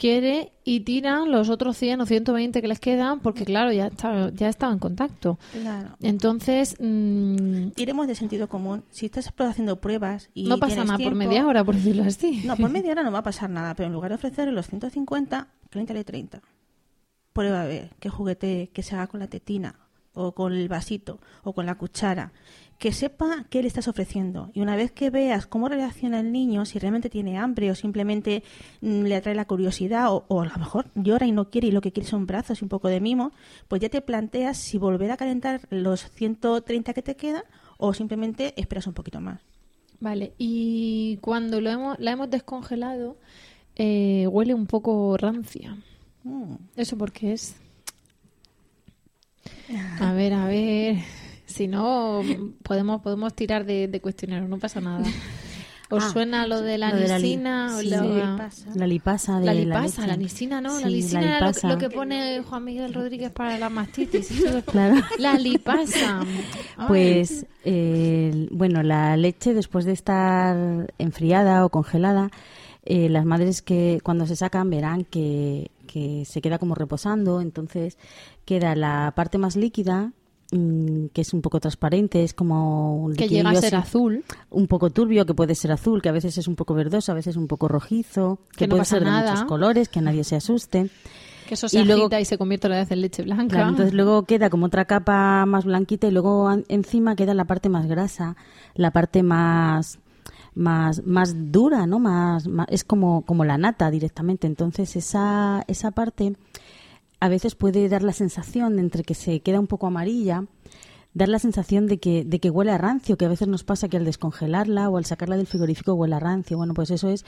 [0.00, 4.30] quiere y tiran los otros 100 o 120 que les quedan porque claro, ya está,
[4.30, 5.38] ya estaba en contacto.
[5.52, 5.90] Claro.
[6.00, 8.82] Entonces, mm, Iremos de sentido común.
[8.90, 12.42] Si estás haciendo pruebas y no pasa nada por media hora, por decirlo así.
[12.46, 14.68] No, por media hora no va a pasar nada, pero en lugar de ofrecerle los
[14.68, 16.40] 150, caliéntale 30.
[17.34, 19.80] Prueba a ver qué juguete que se haga con la tetina
[20.14, 22.32] o con el vasito o con la cuchara.
[22.80, 24.50] Que sepa qué le estás ofreciendo.
[24.54, 28.42] Y una vez que veas cómo reacciona el niño, si realmente tiene hambre o simplemente
[28.80, 31.72] mm, le atrae la curiosidad o, o a lo mejor llora y no quiere y
[31.72, 33.32] lo que quiere son brazos y un poco de mimo,
[33.68, 37.44] pues ya te planteas si volver a calentar los 130 que te quedan
[37.76, 39.40] o simplemente esperas un poquito más.
[40.00, 43.18] Vale, y cuando lo hemos, la hemos descongelado,
[43.76, 45.76] eh, huele un poco rancia.
[46.24, 46.54] Mm.
[46.76, 47.56] ¿Eso por qué es?
[50.00, 50.96] A ver, a ver.
[51.50, 52.22] Si no,
[52.62, 55.04] podemos, podemos tirar de, de cuestionario, no pasa nada.
[55.92, 57.74] ¿Os Ah, suena lo de la lo de la li- lisina?
[57.76, 58.00] o sí, la,
[58.86, 60.78] lipasa de la lipasa, la lisina, ¿no?
[60.78, 61.68] la lisina la era lo, lipasa.
[61.68, 64.28] lo que pone Juan Miguel Rodríguez para la mastitis.
[64.66, 64.94] Claro.
[65.18, 66.20] La lipasa.
[66.20, 66.86] Ay.
[66.86, 72.30] Pues, eh, bueno, la leche después de estar enfriada o congelada,
[72.84, 77.98] eh, las madres que cuando se sacan verán que, que se queda como reposando, entonces
[78.44, 80.12] queda la parte más líquida,
[80.52, 84.24] mm, que es un poco transparente, es como un Que llega a ser azul.
[84.50, 87.14] Un poco turbio, que puede ser azul, que a veces es un poco verdoso, a
[87.14, 90.36] veces un poco rojizo, que, Que no puede ser de muchos colores, que nadie se
[90.36, 90.90] asuste.
[91.48, 93.48] Que eso se Y luego- y se convierte otra vez en leche blanca.
[93.56, 97.44] Claro, entonces luego queda como otra capa más blanquita y luego an- encima queda la
[97.44, 98.36] parte más grasa,
[98.74, 99.98] la parte más
[100.54, 101.98] más más dura, ¿no?
[102.00, 104.46] Más, más- es como como la nata directamente.
[104.46, 106.34] Entonces esa esa parte
[107.20, 110.46] a veces puede dar la sensación de entre que se queda un poco amarilla,
[111.12, 113.88] dar la sensación de que, de que huele a rancio, que a veces nos pasa
[113.88, 116.56] que al descongelarla o al sacarla del frigorífico huele a rancio.
[116.56, 117.24] Bueno, pues eso es,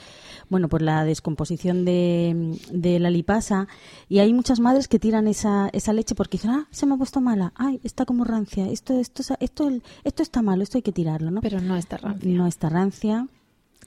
[0.49, 3.69] bueno, por la descomposición de, de la lipasa.
[4.09, 6.99] Y hay muchas madres que tiran esa, esa leche porque dicen, ah, se me ha
[6.99, 9.71] puesto mala, ay, está como rancia, esto, esto, esto,
[10.05, 11.41] esto está malo, esto hay que tirarlo, ¿no?
[11.41, 12.31] Pero no está rancia.
[12.31, 13.27] No está rancia.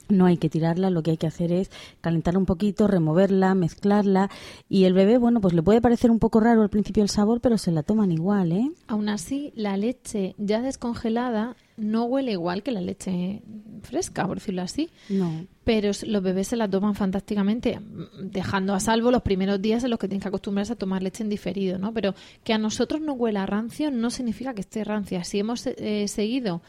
[0.09, 4.29] No hay que tirarla, lo que hay que hacer es calentarla un poquito, removerla, mezclarla
[4.69, 7.41] y el bebé, bueno, pues le puede parecer un poco raro al principio el sabor,
[7.41, 8.71] pero se la toman igual, ¿eh?
[8.87, 13.41] Aún así, la leche ya descongelada no huele igual que la leche
[13.81, 14.89] fresca, por decirlo así.
[15.09, 15.45] No.
[15.63, 19.89] Pero los bebés se la toman fantásticamente, mm, dejando a salvo los primeros días en
[19.89, 21.93] los que tienen que acostumbrarse a tomar leche en diferido, ¿no?
[21.93, 25.23] Pero que a nosotros no huela rancio no significa que esté rancia.
[25.23, 26.61] Si hemos eh, seguido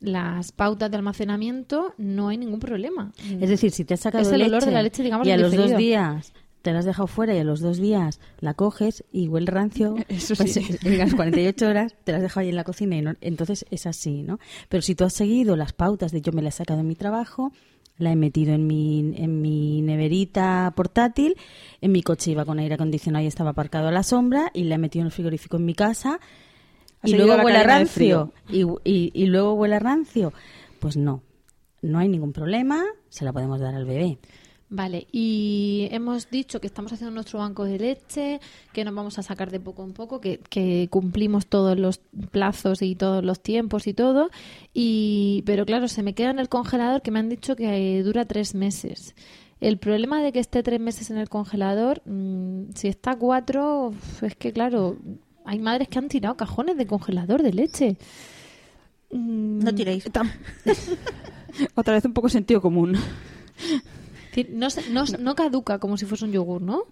[0.00, 3.12] las pautas de almacenamiento, no hay ningún problema.
[3.40, 5.30] Es decir, si te has sacado Es el leche, olor de la leche, digamos, y
[5.30, 6.32] a los dos días
[6.62, 9.96] te la has dejado fuera y a los dos días la coges y huele rancio,
[10.08, 10.62] Eso pues sí.
[10.84, 13.64] en las 48 horas te la has dejado ahí en la cocina y no- entonces
[13.70, 14.38] es así, ¿no?
[14.68, 16.96] Pero si tú has seguido las pautas de yo me la he sacado en mi
[16.96, 17.52] trabajo,
[17.96, 21.34] la he metido en mi, en mi neverita portátil,
[21.82, 24.74] en mi coche iba con aire acondicionado y estaba aparcado a la sombra y la
[24.76, 26.18] he metido en el frigorífico en mi casa
[27.02, 30.32] y luego huele a rancio y, y- y luego huele a rancio,
[30.78, 31.22] pues no,
[31.82, 34.18] no hay ningún problema, se la podemos dar al bebé.
[34.72, 38.38] Vale, y hemos dicho que estamos haciendo nuestro banco de leche,
[38.72, 41.98] que nos vamos a sacar de poco en poco, que, que cumplimos todos los
[42.30, 44.30] plazos y todos los tiempos y todo,
[44.72, 48.02] y pero claro, se me queda en el congelador que me han dicho que eh,
[48.04, 49.16] dura tres meses.
[49.60, 54.36] El problema de que esté tres meses en el congelador, mm, si está cuatro, es
[54.36, 54.96] que claro,
[55.44, 57.96] hay madres que han tirado cajones de congelador de leche.
[59.10, 60.04] Mm, No tiréis.
[61.74, 62.96] Otra vez un poco sentido común.
[64.50, 66.84] No, se- no, no caduca como si fuese un yogur, ¿no?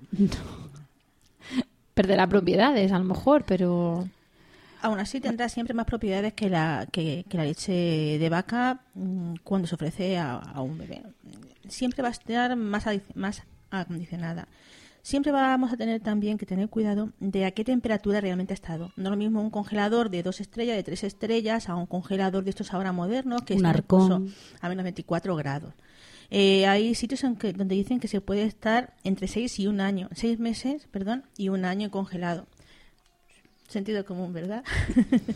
[1.95, 4.09] Perderá propiedades, a lo mejor, pero...
[4.81, 9.35] Aún así tendrá siempre más propiedades que la, que, que la leche de vaca mm,
[9.43, 11.03] cuando se ofrece a, a un bebé.
[11.69, 12.87] Siempre va a estar más
[13.71, 14.47] acondicionada.
[15.03, 18.93] Siempre vamos a tener también que tener cuidado de a qué temperatura realmente ha estado.
[18.97, 22.45] No es lo mismo un congelador de dos estrellas, de tres estrellas, a un congelador
[22.45, 24.03] de estos ahora modernos que Un arcón.
[24.03, 25.75] incluso a menos 24 grados.
[26.31, 29.81] Eh, hay sitios en que, donde dicen que se puede estar entre 6 y un
[29.81, 32.47] año, 6 meses, perdón, y un año congelado.
[33.69, 34.65] Sentido común, ¿verdad?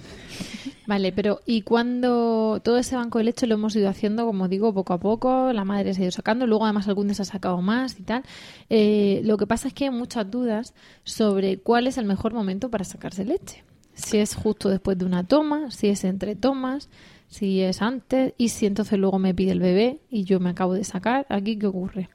[0.87, 4.73] Vale, pero ¿y cuando todo ese banco de leche lo hemos ido haciendo, como digo,
[4.73, 5.53] poco a poco?
[5.53, 8.03] La madre se ha ido sacando, luego además algún día se ha sacado más y
[8.05, 8.23] tal.
[8.71, 10.73] Eh, lo que pasa es que hay muchas dudas
[11.05, 13.64] sobre cuál es el mejor momento para sacarse leche.
[13.92, 16.88] Si es justo después de una toma, si es entre tomas,
[17.29, 20.73] si es antes y si entonces luego me pide el bebé y yo me acabo
[20.73, 21.27] de sacar.
[21.29, 22.09] ¿Aquí qué ocurre?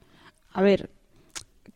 [0.52, 0.90] A ver,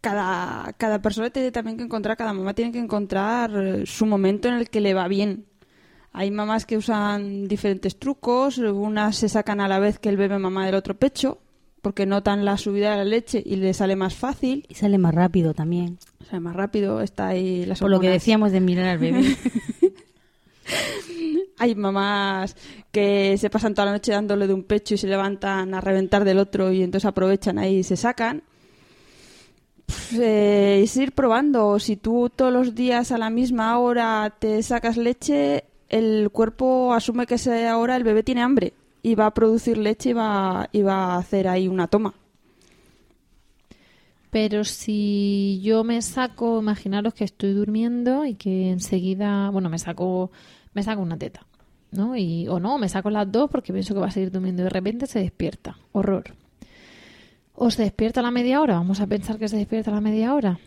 [0.01, 4.47] cada, cada persona tiene también que encontrar, cada mamá tiene que encontrar eh, su momento
[4.47, 5.45] en el que le va bien.
[6.11, 10.39] Hay mamás que usan diferentes trucos, unas se sacan a la vez que el bebé
[10.39, 11.37] mamá del otro pecho,
[11.81, 15.15] porque notan la subida de la leche y le sale más fácil, Y sale más
[15.15, 15.99] rápido también.
[16.29, 19.23] sale más rápido, está ahí las Por lo que decíamos de mirar al bebé.
[21.57, 22.55] Hay mamás
[22.91, 26.25] que se pasan toda la noche dándole de un pecho y se levantan a reventar
[26.25, 28.43] del otro y entonces aprovechan ahí y se sacan.
[29.91, 31.77] Pff, eh, es ir probando.
[31.77, 37.27] Si tú todos los días a la misma hora te sacas leche, el cuerpo asume
[37.27, 38.73] que esa hora el bebé tiene hambre
[39.03, 42.13] y va a producir leche y va, y va a hacer ahí una toma.
[44.29, 50.31] Pero si yo me saco, imaginaros que estoy durmiendo y que enseguida, bueno, me saco,
[50.73, 51.45] me saco una teta,
[51.91, 52.15] ¿no?
[52.15, 54.63] Y, o no, me saco las dos porque pienso que va a seguir durmiendo y
[54.63, 55.75] de repente se despierta.
[55.91, 56.33] Horror.
[57.63, 58.73] ¿O se despierta a la media hora?
[58.73, 60.57] Vamos a pensar que se despierta a la media hora.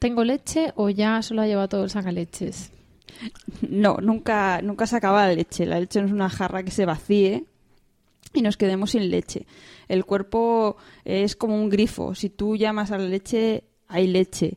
[0.00, 2.72] ¿Tengo leche o ya solo ha llevado todo el sacaleches?
[3.68, 5.66] No, nunca, nunca se acaba la leche.
[5.66, 7.44] La leche no es una jarra que se vacíe
[8.34, 9.46] y nos quedemos sin leche.
[9.86, 12.16] El cuerpo es como un grifo.
[12.16, 14.56] Si tú llamas a la leche, hay leche.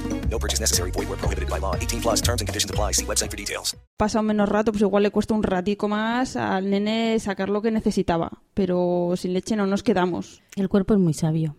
[0.31, 0.91] No purchase necessary.
[0.91, 1.75] Void where prohibited by law.
[1.75, 2.93] 18 plus terms and conditions apply.
[2.93, 3.75] See website for details.
[3.97, 7.69] Pasa menos rato, pues igual le cuesta un ratico más al nene sacar lo que
[7.71, 8.41] necesitaba.
[8.53, 10.41] Pero sin leche no nos quedamos.
[10.55, 11.55] El cuerpo es muy sabio.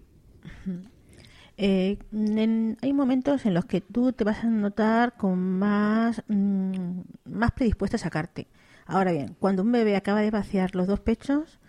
[1.58, 7.00] Eh, en- hay momentos en los que tú te vas a notar con más, mm,
[7.26, 8.48] más predispuesta a sacarte.
[8.86, 11.60] Ahora bien, cuando un bebé acaba de vaciar los dos pechos,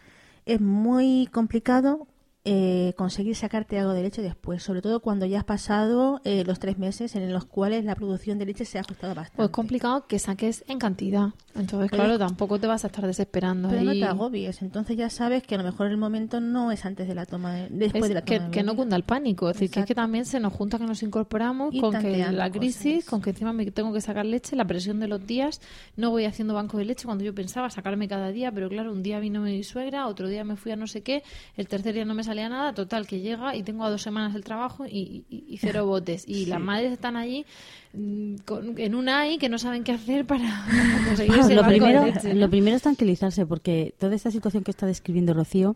[0.46, 2.08] es muy complicado
[2.46, 6.60] eh, conseguir sacarte algo de leche después, sobre todo cuando ya has pasado eh, los
[6.60, 9.38] tres meses en los cuales la producción de leche se ha ajustado bastante.
[9.38, 11.30] Pues es complicado que saques en cantidad.
[11.56, 13.70] Entonces, Pero- claro, tampoco te vas a estar desesperando.
[13.70, 16.84] Pero no te agobies, entonces ya sabes que a lo mejor el momento no es
[16.86, 18.98] antes de la toma de, después Es de la que, toma de que no cunda
[18.98, 19.50] el pánico.
[19.50, 22.18] Es decir, que es que también se nos junta que nos incorporamos Y con que
[22.32, 23.10] la crisis, cosas.
[23.10, 25.62] con que encima me tengo que sacar leche, la presión de los días.
[25.96, 29.02] No voy haciendo banco de leche cuando yo pensaba sacarme cada día, pero claro, un
[29.04, 31.24] día vino mi suegra, otro día me fui a no sé qué,
[31.56, 32.74] el tercer día no me salía nada.
[32.74, 36.26] Total, que llega y tengo a dos semanas el trabajo y, y- y cero botes.
[36.28, 37.46] Y las madres están allí
[37.94, 40.66] mm, con- en un AI que no saben qué hacer para
[41.08, 42.40] conseguir ese lo, de primero, leche, ¿no?
[42.42, 45.76] lo primero es tranquilizarse porque toda esta situación que está describiendo Rocío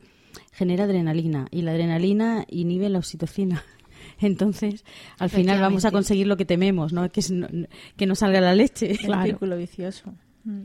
[0.51, 3.63] genera adrenalina y la adrenalina inhibe la oxitocina.
[4.19, 4.83] Entonces,
[5.19, 7.07] al final vamos a conseguir lo que tememos, ¿no?
[7.11, 7.47] Que, es no,
[7.97, 8.91] que no salga la leche.
[8.91, 9.25] El Claro.
[9.25, 10.13] círculo vicioso.
[10.43, 10.61] Mm.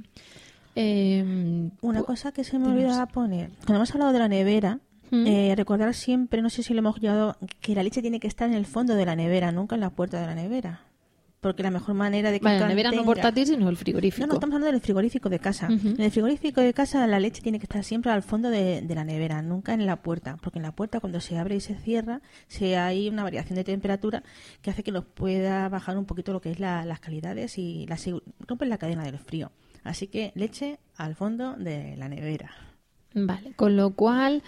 [0.75, 3.51] Eh, Una cosa que se me olvidaba poner.
[3.59, 4.79] Cuando hemos hablado de la nevera,
[5.13, 5.27] Mm.
[5.27, 8.49] eh, recordar siempre, no sé si lo hemos llevado, que la leche tiene que estar
[8.49, 10.81] en el fondo de la nevera, nunca en la puerta de la nevera.
[11.43, 14.21] Porque la mejor manera de que Vale, la nevera no contenga- portátil, sino el frigorífico.
[14.25, 15.67] No, no, estamos hablando del frigorífico de casa.
[15.73, 15.89] Ujú.
[15.89, 18.95] En el frigorífico de casa la leche tiene que estar siempre al fondo de, de
[18.95, 20.37] la nevera, nunca en la puerta.
[20.41, 23.65] Porque en la puerta cuando se abre y se cierra, se hay una variación de
[23.65, 24.23] temperatura
[24.63, 27.87] que hace que nos pueda bajar un poquito lo que es la- las calidades y
[27.89, 29.51] la, segu- rompe la cadena del frío.
[29.83, 32.53] Así que leche al fondo de la nevera.
[33.15, 34.43] Vale, con lo cual,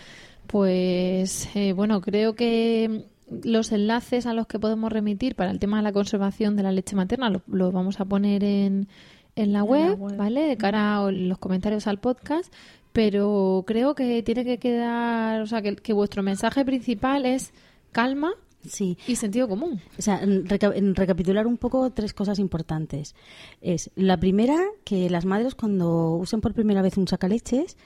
[0.47, 3.07] pues eh, bueno, creo que
[3.43, 6.73] los enlaces a los que podemos remitir para el tema de la conservación de la
[6.73, 8.89] leche materna los lo vamos a poner en,
[9.37, 10.17] en la la web, web.
[10.17, 10.43] ¿vale?
[10.43, 12.53] De cara a los comentarios al podcast,
[12.93, 17.53] pero creo que tiene que quedar, o sea, que, que vuestro mensaje principal es
[17.93, 18.33] calma
[18.67, 18.97] Sí.
[19.07, 19.81] y sentido común.
[19.99, 23.15] O sea, en reca- en recapitular un poco tres cosas importantes.
[23.61, 27.77] Es la primera, que las madres cuando usen por primera vez un sacaleches,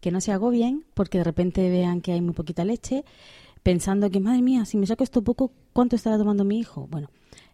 [0.00, 3.04] que no se agobien porque de repente vean que hay muy poquita leche,
[3.62, 6.86] pensando que, madre mía, si me saco esto poco, ¿cuánto estará tomando mi hijo?
[6.90, 7.10] Bueno,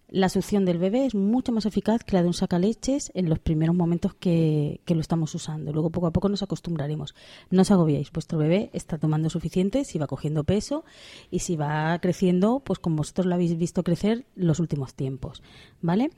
[0.08, 3.38] la succión del bebé es mucho más eficaz que la de un sacaleches en los
[3.38, 5.72] primeros momentos que, que lo estamos usando.
[5.72, 7.14] Luego poco a poco nos acostumbraremos.
[7.50, 10.84] No os agobiéis, vuestro bebé está tomando suficiente, si va cogiendo peso
[11.30, 15.42] y si va creciendo, pues como vosotros lo habéis visto crecer los últimos tiempos.
[15.80, 16.10] ¿Vale?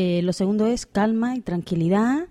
[0.00, 2.28] Eh, lo segundo es calma y tranquilidad.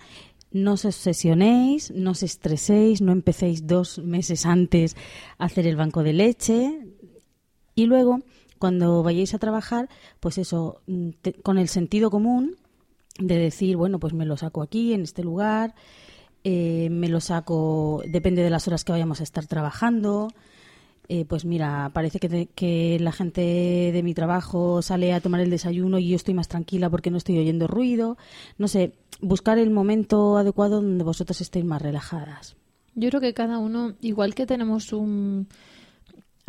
[0.52, 4.96] No os obsesionéis, no os estreséis, no empecéis dos meses antes
[5.38, 6.88] a hacer el banco de leche.
[7.76, 8.20] Y luego,
[8.58, 9.90] cuando vayáis a trabajar,
[10.20, 11.10] pues eso, mm,
[11.44, 12.56] con el sentido común
[13.20, 15.76] de decir, bueno, pues me lo saco aquí, en este lugar,
[16.44, 20.30] eh, me lo saco, depende de las horas que vayamos a estar trabajando.
[21.10, 25.40] Eh, pues mira, parece que, de- que la gente de mi trabajo sale a tomar
[25.40, 28.18] el desayuno y yo estoy más tranquila porque no estoy oyendo ruido.
[28.58, 28.92] No sé,
[29.22, 32.56] buscar el momento adecuado donde vosotros estéis más relajadas.
[32.96, 35.48] Yo creo que cada uno, igual que tenemos un...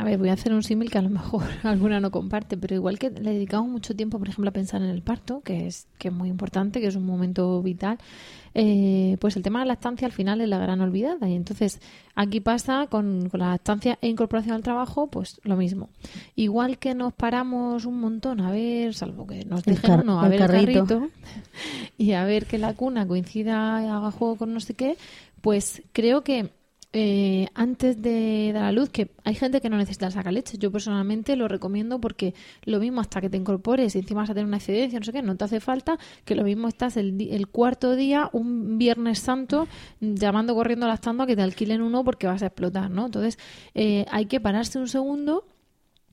[0.00, 2.76] A ver, voy a hacer un símil que a lo mejor alguna no comparte, pero
[2.76, 5.88] igual que le dedicamos mucho tiempo, por ejemplo, a pensar en el parto, que es,
[5.98, 7.98] que es muy importante, que es un momento vital,
[8.54, 11.28] eh, pues el tema de la lactancia al final es la gran olvidada.
[11.28, 11.80] Y entonces
[12.14, 15.88] aquí pasa con, con la lactancia e incorporación al trabajo, pues lo mismo.
[16.36, 20.42] Igual que nos paramos un montón a ver, salvo que nos dejen uno a ver
[20.42, 20.86] el carrito.
[20.86, 21.10] carrito,
[21.98, 24.96] y a ver que la cuna coincida y haga juego con no sé qué,
[25.40, 26.50] pues creo que
[26.92, 30.56] eh, antes de dar a luz, que hay gente que no necesita sacar leche.
[30.58, 32.34] Yo personalmente lo recomiendo porque
[32.64, 35.12] lo mismo hasta que te incorpores y encima vas a tener una excedencia, no sé
[35.12, 39.18] qué, no te hace falta que lo mismo estás el, el cuarto día, un viernes
[39.18, 39.68] santo,
[40.00, 43.06] llamando, corriendo, lactando a que te alquilen uno porque vas a explotar, ¿no?
[43.06, 43.38] Entonces
[43.74, 45.44] eh, hay que pararse un segundo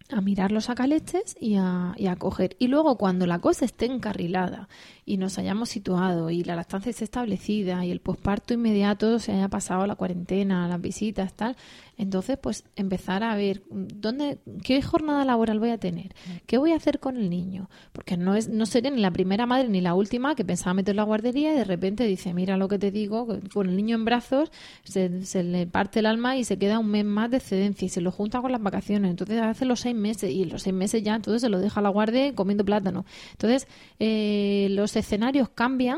[0.10, 2.56] a mirar los sacaleches y a, y a coger.
[2.60, 4.70] Y luego cuando la cosa esté encarrilada
[5.06, 9.48] y nos hayamos situado y la lactancia esté establecida y el posparto inmediato se haya
[9.48, 11.56] pasado la cuarentena, las visitas, tal,
[11.98, 16.14] entonces pues empezar a ver dónde, qué jornada laboral voy a tener,
[16.46, 19.46] qué voy a hacer con el niño, porque no es, no seré ni la primera
[19.46, 22.68] madre ni la última que pensaba meterlo a guardería y de repente dice, mira lo
[22.68, 24.52] que te digo, con el niño en brazos
[24.84, 25.10] se,
[25.44, 28.12] le parte el alma y se queda un mes más de excedencia y se lo
[28.12, 31.42] junta con las vacaciones, entonces hace los seis meses y los seis meses ya entonces
[31.42, 33.06] se lo deja a la guardia comiendo plátano.
[33.32, 33.68] Entonces
[34.00, 35.98] eh, los escenarios cambian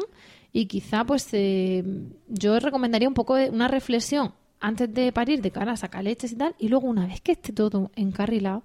[0.51, 1.83] y quizá pues eh,
[2.27, 6.36] yo recomendaría un poco una reflexión antes de parir de cara a sacar leches y
[6.36, 8.64] tal y luego una vez que esté todo encarrilado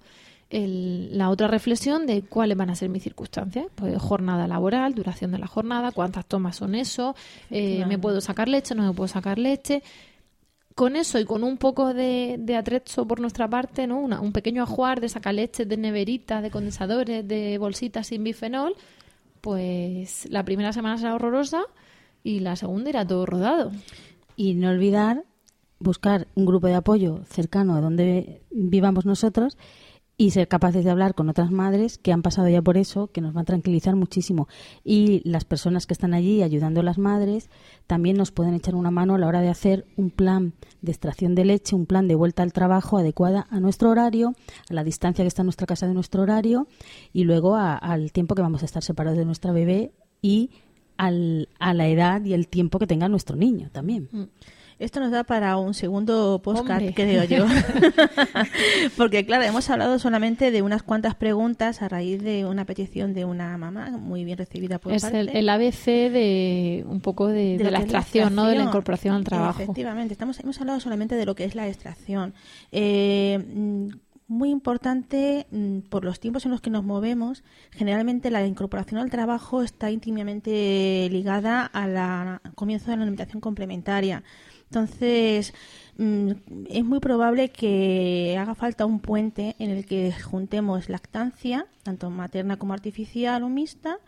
[0.49, 5.31] el, la otra reflexión de cuáles van a ser mis circunstancias pues jornada laboral duración
[5.31, 7.15] de la jornada cuántas tomas son eso
[7.49, 9.83] eh, me puedo sacar leche no me puedo sacar leche
[10.75, 13.99] con eso y con un poco de, de atrezo por nuestra parte, ¿no?
[13.99, 18.75] Una, un pequeño ajuar de sacaleches, de neveritas, de condensadores, de bolsitas sin bifenol,
[19.41, 21.63] pues la primera semana será horrorosa
[22.23, 23.71] y la segunda irá todo rodado.
[24.35, 25.23] Y no olvidar
[25.83, 29.57] buscar un grupo de apoyo cercano a donde vivamos nosotros
[30.15, 33.19] y ser capaces de hablar con otras madres que han pasado ya por eso, que
[33.19, 34.47] nos van a tranquilizar muchísimo.
[34.83, 37.49] Y las personas que están allí ayudando a las madres
[37.87, 41.33] también nos pueden echar una mano a la hora de hacer un plan de extracción
[41.33, 44.35] de leche, un plan de vuelta al trabajo adecuada a nuestro horario,
[44.69, 46.67] a la distancia que está nuestra casa de nuestro horario
[47.11, 50.51] y luego al tiempo que vamos a estar separados de nuestra bebé y
[50.95, 54.09] al, a la edad y el tiempo que tenga nuestro niño también.
[54.11, 54.23] Mm.
[54.79, 57.45] Esto nos da para un segundo podcast, creo yo.
[58.97, 63.25] Porque, claro, hemos hablado solamente de unas cuantas preguntas a raíz de una petición de
[63.25, 65.19] una mamá muy bien recibida por es parte.
[65.19, 68.47] el, el ABC de un poco de, la extracción, ¿no?
[68.47, 69.61] De la incorporación al trabajo.
[69.61, 72.33] Efectivamente, estamos, hemos hablado solamente de lo que es la extracción.
[72.71, 73.87] Eh, mm,
[74.27, 77.43] muy importante mm, por los tiempos en los que nos movemos.
[77.71, 84.23] Generalmente la incorporación al trabajo está íntimamente ligada al comienzo de la alimentación complementaria.
[84.73, 85.53] Entonces,
[85.99, 86.31] mm,
[86.67, 92.57] es muy probable que haga falta un puente en el que juntemos lactancia, tanto materna
[92.57, 93.99] como artificial o mixta,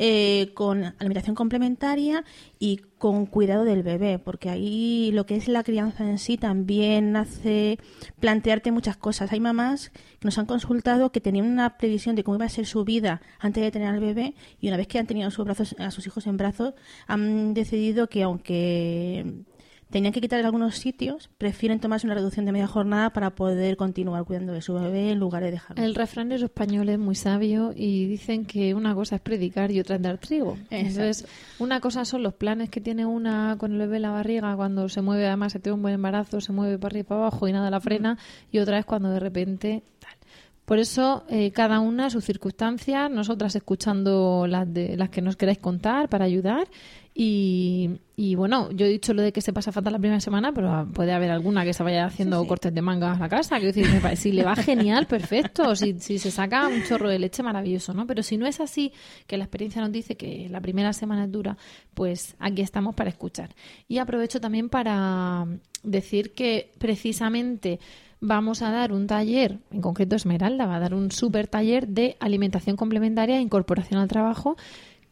[0.00, 2.24] eh, con alimentación complementaria
[2.58, 7.14] y con cuidado del bebé, porque ahí lo que es la crianza en sí también
[7.14, 7.78] hace
[8.18, 9.30] plantearte muchas cosas.
[9.32, 12.66] Hay mamás que nos han consultado que tenían una previsión de cómo iba a ser
[12.66, 15.76] su vida antes de tener al bebé y una vez que han tenido sus, brazos,
[15.78, 16.74] a sus hijos en brazos
[17.06, 19.44] han decidido que aunque
[19.90, 24.24] tenían que quitar algunos sitios, prefieren tomarse una reducción de media jornada para poder continuar
[24.24, 25.82] cuidando de su bebé en lugar de dejarlo.
[25.82, 29.96] El refranero español es muy sabio y dicen que una cosa es predicar y otra
[29.96, 30.56] es dar trigo.
[30.70, 31.26] Entonces,
[31.58, 34.88] una cosa son los planes que tiene una con el bebé en la barriga cuando
[34.88, 37.48] se mueve, además se tiene un buen embarazo, se mueve para arriba y para abajo
[37.48, 38.18] y nada la frena,
[38.52, 40.17] y otra es cuando de repente tal.
[40.68, 45.56] Por eso, eh, cada una sus circunstancias, nosotras escuchando las, de, las que nos queráis
[45.56, 46.68] contar para ayudar.
[47.14, 50.52] Y, y, bueno, yo he dicho lo de que se pasa fatal la primera semana,
[50.52, 53.56] pero puede haber alguna que se vaya haciendo cortes de manga a la casa.
[53.56, 55.74] Quiero decir, me parece, si le va genial, perfecto.
[55.74, 58.06] Si, si se saca un chorro de leche, maravilloso, ¿no?
[58.06, 58.92] Pero si no es así,
[59.26, 61.56] que la experiencia nos dice que la primera semana es dura,
[61.94, 63.54] pues aquí estamos para escuchar.
[63.88, 65.46] Y aprovecho también para
[65.82, 67.80] decir que precisamente
[68.20, 72.16] vamos a dar un taller, en concreto Esmeralda va a dar un super taller de
[72.20, 74.56] alimentación complementaria e incorporación al trabajo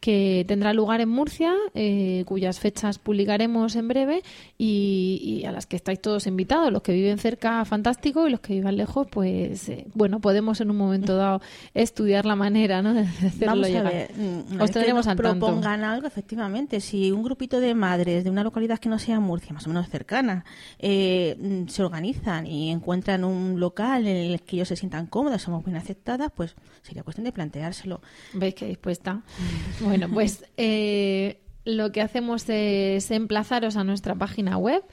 [0.07, 4.23] que tendrá lugar en Murcia, eh, cuyas fechas publicaremos en breve
[4.57, 6.71] y, y, a las que estáis todos invitados.
[6.71, 10.71] Los que viven cerca, fantástico, y los que vivan lejos, pues eh, bueno, podemos en
[10.71, 11.41] un momento dado
[11.73, 12.93] estudiar la manera ¿no?
[12.93, 13.91] de hacerlo Vamos a llegar.
[13.91, 15.45] ver, mm, Os es que tendremos nos al tanto.
[15.45, 16.79] propongan algo, efectivamente.
[16.79, 19.89] Si un grupito de madres de una localidad que no sea Murcia, más o menos
[19.89, 20.45] cercana,
[20.79, 25.41] eh, mm, se organizan y encuentran un local en el que ellos se sientan cómodas,
[25.41, 27.99] somos bien aceptadas, pues sería cuestión de planteárselo.
[28.31, 29.21] ¿Veis que dispuesta?
[29.96, 34.83] Bueno, pues eh, lo que hacemos es emplazaros a nuestra página web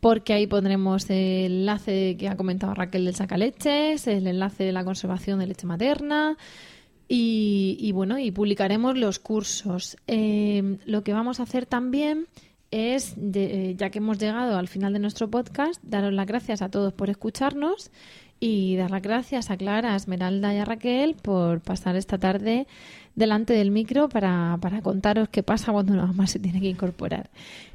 [0.00, 4.84] porque ahí pondremos el enlace que ha comentado Raquel del Sacaleches, el enlace de la
[4.84, 6.36] conservación de leche materna
[7.08, 9.96] y, y bueno, y publicaremos los cursos.
[10.06, 12.28] Eh, lo que vamos a hacer también
[12.70, 16.70] es, eh, ya que hemos llegado al final de nuestro podcast, daros las gracias a
[16.70, 17.90] todos por escucharnos
[18.40, 22.66] y dar las gracias a Clara, a Esmeralda y a Raquel por pasar esta tarde
[23.14, 27.30] delante del micro para, para contaros qué pasa cuando una mamá se tiene que incorporar.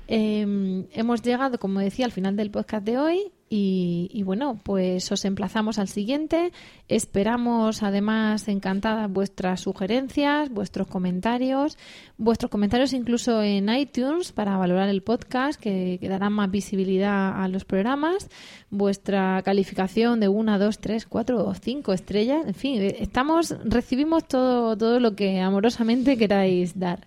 [0.08, 5.26] Eh, hemos llegado, como decía, al final del podcast de hoy y, bueno, pues os
[5.26, 6.52] emplazamos al siguiente.
[6.88, 11.78] Esperamos además encantadas vuestras sugerencias, vuestros comentarios,
[12.18, 17.48] vuestros comentarios incluso en iTunes para valorar el podcast que, que dará más visibilidad a
[17.48, 18.28] los programas,
[18.72, 24.76] vuestra calificación de una, dos, tres, cuatro o cinco estrellas, en fin, estamos recibimos todo
[24.76, 27.06] todo lo que amorosamente queráis dar.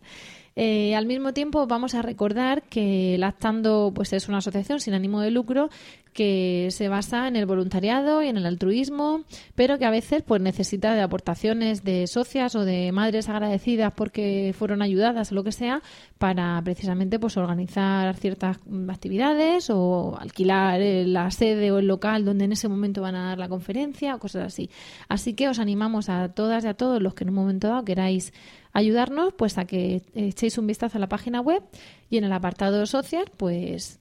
[0.58, 5.20] Eh, al mismo tiempo, vamos a recordar que Lactando pues, es una asociación sin ánimo
[5.20, 5.68] de lucro
[6.16, 10.40] que se basa en el voluntariado y en el altruismo, pero que a veces pues,
[10.40, 15.52] necesita de aportaciones de socias o de madres agradecidas porque fueron ayudadas o lo que
[15.52, 15.82] sea
[16.16, 18.56] para precisamente pues, organizar ciertas
[18.88, 23.38] actividades o alquilar la sede o el local donde en ese momento van a dar
[23.38, 24.70] la conferencia o cosas así.
[25.08, 27.84] Así que os animamos a todas y a todos los que en un momento dado
[27.84, 28.32] queráis
[28.72, 31.62] ayudarnos pues a que echéis un vistazo a la página web
[32.08, 34.00] y en el apartado social pues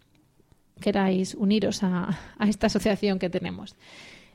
[0.80, 2.18] queráis uniros a,
[2.48, 3.76] esta asociación que tenemos.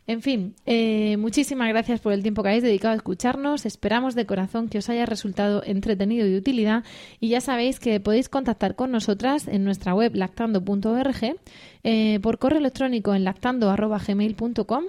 [0.07, 3.65] En fin, eh, muchísimas gracias por el tiempo que habéis dedicado a escucharnos.
[3.65, 6.85] Esperamos de corazón que os haya resultado entretenido y de utilidad.
[7.21, 11.37] Y ya sabéis que podéis contactar con nosotras en nuestra web lactando.org,
[11.85, 14.85] eh, por correo electrónico en lactando.gmail.com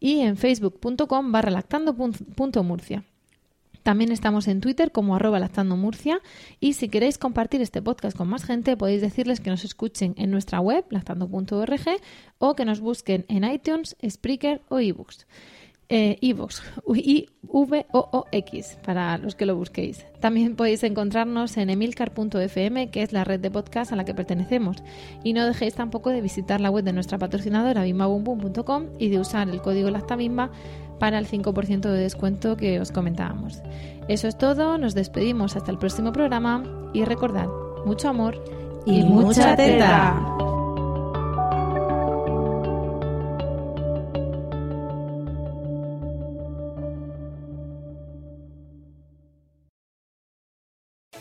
[0.00, 3.04] y en facebook.com barra lactando.murcia.
[3.84, 6.20] También estamos en Twitter como arroba lactando Murcia
[6.58, 10.30] y si queréis compartir este podcast con más gente podéis decirles que nos escuchen en
[10.30, 12.00] nuestra web lactando.org
[12.38, 15.26] o que nos busquen en iTunes, Spreaker o ebooks.
[15.90, 20.06] Eh, i v o o x para los que lo busquéis.
[20.18, 24.78] También podéis encontrarnos en emilcar.fm, que es la red de podcast a la que pertenecemos.
[25.22, 29.50] Y no dejéis tampoco de visitar la web de nuestra patrocinadora bimbabumbum.com y de usar
[29.50, 30.50] el código LACTABIMBA
[30.98, 33.62] para el 5% de descuento que os comentábamos.
[34.08, 37.48] Eso es todo, nos despedimos hasta el próximo programa y recordad,
[37.84, 38.42] mucho amor
[38.86, 40.16] y, mucha teta.